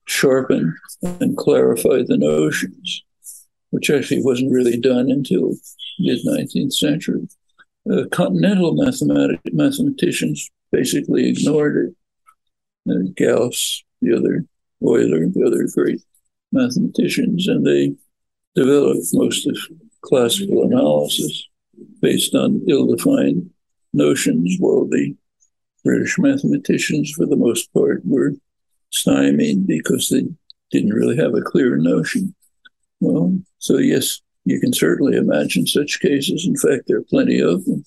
[0.06, 3.04] sharpen and clarify the notions,
[3.70, 5.54] which actually wasn't really done until
[5.98, 7.28] mid 19th century.
[7.90, 12.90] Uh, continental mathematic, mathematicians basically ignored it.
[12.90, 14.44] Uh, Gauss, the other
[14.82, 16.00] Euler, the other great
[16.52, 17.94] mathematicians, and they
[18.54, 19.56] developed most of
[20.02, 21.48] classical analysis
[22.00, 23.50] based on ill-defined
[23.92, 25.14] notions, while the
[25.84, 28.32] British mathematicians, for the most part, were
[28.90, 30.24] stymied because they
[30.70, 32.34] didn't really have a clear notion.
[33.00, 36.46] Well, so yes, you can certainly imagine such cases.
[36.46, 37.84] In fact, there are plenty of them.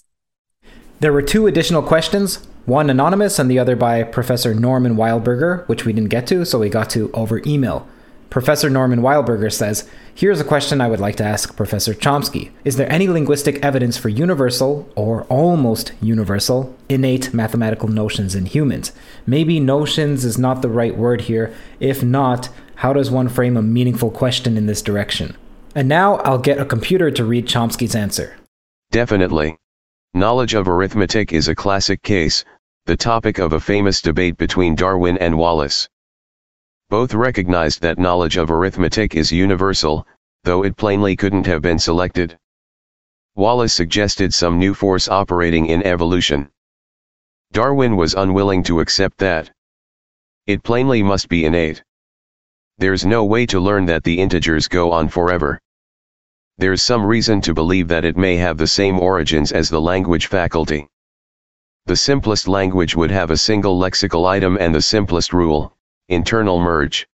[0.99, 5.85] There were two additional questions, one anonymous and the other by Professor Norman Wildberger, which
[5.85, 7.87] we didn't get to, so we got to over email.
[8.29, 12.51] Professor Norman Wildberger says, Here's a question I would like to ask Professor Chomsky.
[12.63, 18.91] Is there any linguistic evidence for universal, or almost universal, innate mathematical notions in humans?
[19.25, 21.55] Maybe notions is not the right word here.
[21.79, 25.35] If not, how does one frame a meaningful question in this direction?
[25.73, 28.37] And now I'll get a computer to read Chomsky's answer.
[28.91, 29.57] Definitely.
[30.13, 32.43] Knowledge of arithmetic is a classic case,
[32.85, 35.89] the topic of a famous debate between Darwin and Wallace.
[36.89, 40.07] Both recognized that knowledge of arithmetic is universal,
[40.43, 42.35] though it plainly couldn't have been selected.
[43.35, 46.49] Wallace suggested some new force operating in evolution.
[47.51, 49.51] Darwin was unwilling to accept that.
[50.47, 51.83] It plainly must be innate.
[52.79, 55.59] There's no way to learn that the integers go on forever.
[56.57, 60.25] There's some reason to believe that it may have the same origins as the language
[60.25, 60.87] faculty.
[61.85, 65.77] The simplest language would have a single lexical item and the simplest rule,
[66.09, 67.07] internal merge.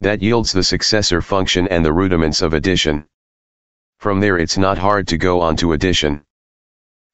[0.00, 3.06] That yields the successor function and the rudiments of addition.
[3.98, 6.22] From there it's not hard to go on to addition.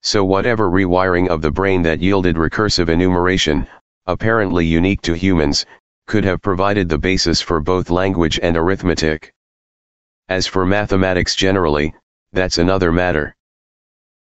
[0.02, 3.66] So whatever rewiring of the brain that yielded recursive enumeration,
[4.06, 5.66] apparently unique to humans,
[6.06, 9.32] could have provided the basis for both language and arithmetic.
[10.28, 11.94] As for mathematics generally,
[12.32, 13.34] that's another matter.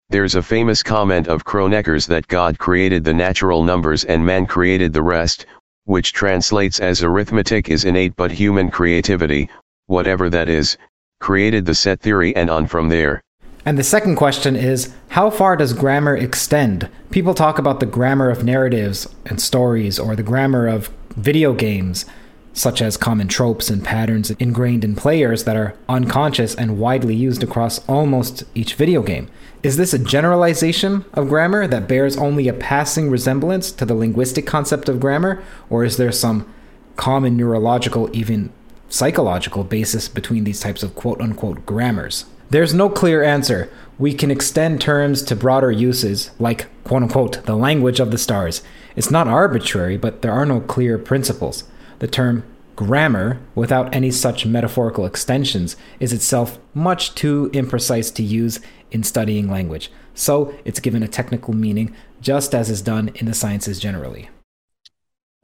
[0.08, 4.92] There's a famous comment of Kronecker's that God created the natural numbers and man created
[4.92, 5.46] the rest,
[5.84, 9.48] which translates as arithmetic is innate but human creativity,
[9.86, 10.76] whatever that is,
[11.20, 13.22] created the set theory and on from there.
[13.64, 16.88] And the second question is how far does grammar extend?
[17.10, 22.04] People talk about the grammar of narratives and stories or the grammar of video games,
[22.52, 27.42] such as common tropes and patterns ingrained in players that are unconscious and widely used
[27.42, 29.28] across almost each video game.
[29.62, 34.44] Is this a generalization of grammar that bears only a passing resemblance to the linguistic
[34.44, 35.40] concept of grammar,
[35.70, 36.52] or is there some
[36.96, 38.52] common neurological, even
[38.88, 42.24] psychological basis between these types of quote unquote grammars?
[42.50, 43.70] There's no clear answer.
[44.00, 48.62] We can extend terms to broader uses, like quote unquote the language of the stars.
[48.96, 51.62] It's not arbitrary, but there are no clear principles.
[52.00, 52.42] The term
[52.76, 58.60] Grammar, without any such metaphorical extensions, is itself much too imprecise to use
[58.90, 63.34] in studying language, so it's given a technical meaning, just as is done in the
[63.34, 64.28] sciences generally.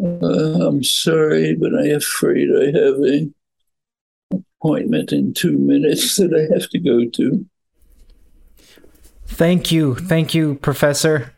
[0.00, 3.34] Uh, I'm sorry, but I'm afraid I have an
[4.60, 7.46] appointment in two minutes that I have to go to.
[9.26, 9.94] Thank you.
[9.94, 11.34] Thank you, Professor.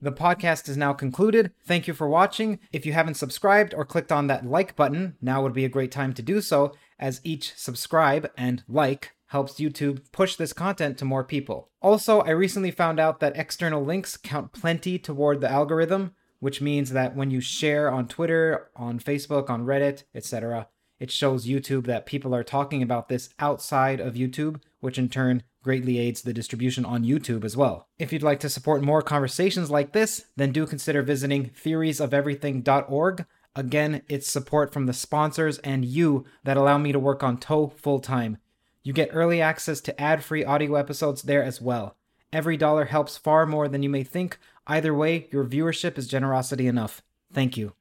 [0.00, 1.50] The podcast is now concluded.
[1.64, 2.60] Thank you for watching.
[2.72, 5.90] If you haven't subscribed or clicked on that like button, now would be a great
[5.90, 11.04] time to do so, as each subscribe and like helps YouTube push this content to
[11.04, 11.70] more people.
[11.82, 16.90] Also, I recently found out that external links count plenty toward the algorithm, which means
[16.90, 20.68] that when you share on Twitter, on Facebook, on Reddit, etc.,
[21.00, 25.42] it shows YouTube that people are talking about this outside of YouTube, which in turn
[25.68, 27.88] greatly aids the distribution on YouTube as well.
[27.98, 33.26] If you'd like to support more conversations like this, then do consider visiting theoriesofeverything.org.
[33.54, 37.66] Again, it's support from the sponsors and you that allow me to work on TOE
[37.66, 38.38] full time.
[38.82, 41.98] You get early access to ad free audio episodes there as well.
[42.32, 44.38] Every dollar helps far more than you may think.
[44.66, 47.02] Either way, your viewership is generosity enough.
[47.30, 47.74] Thank you.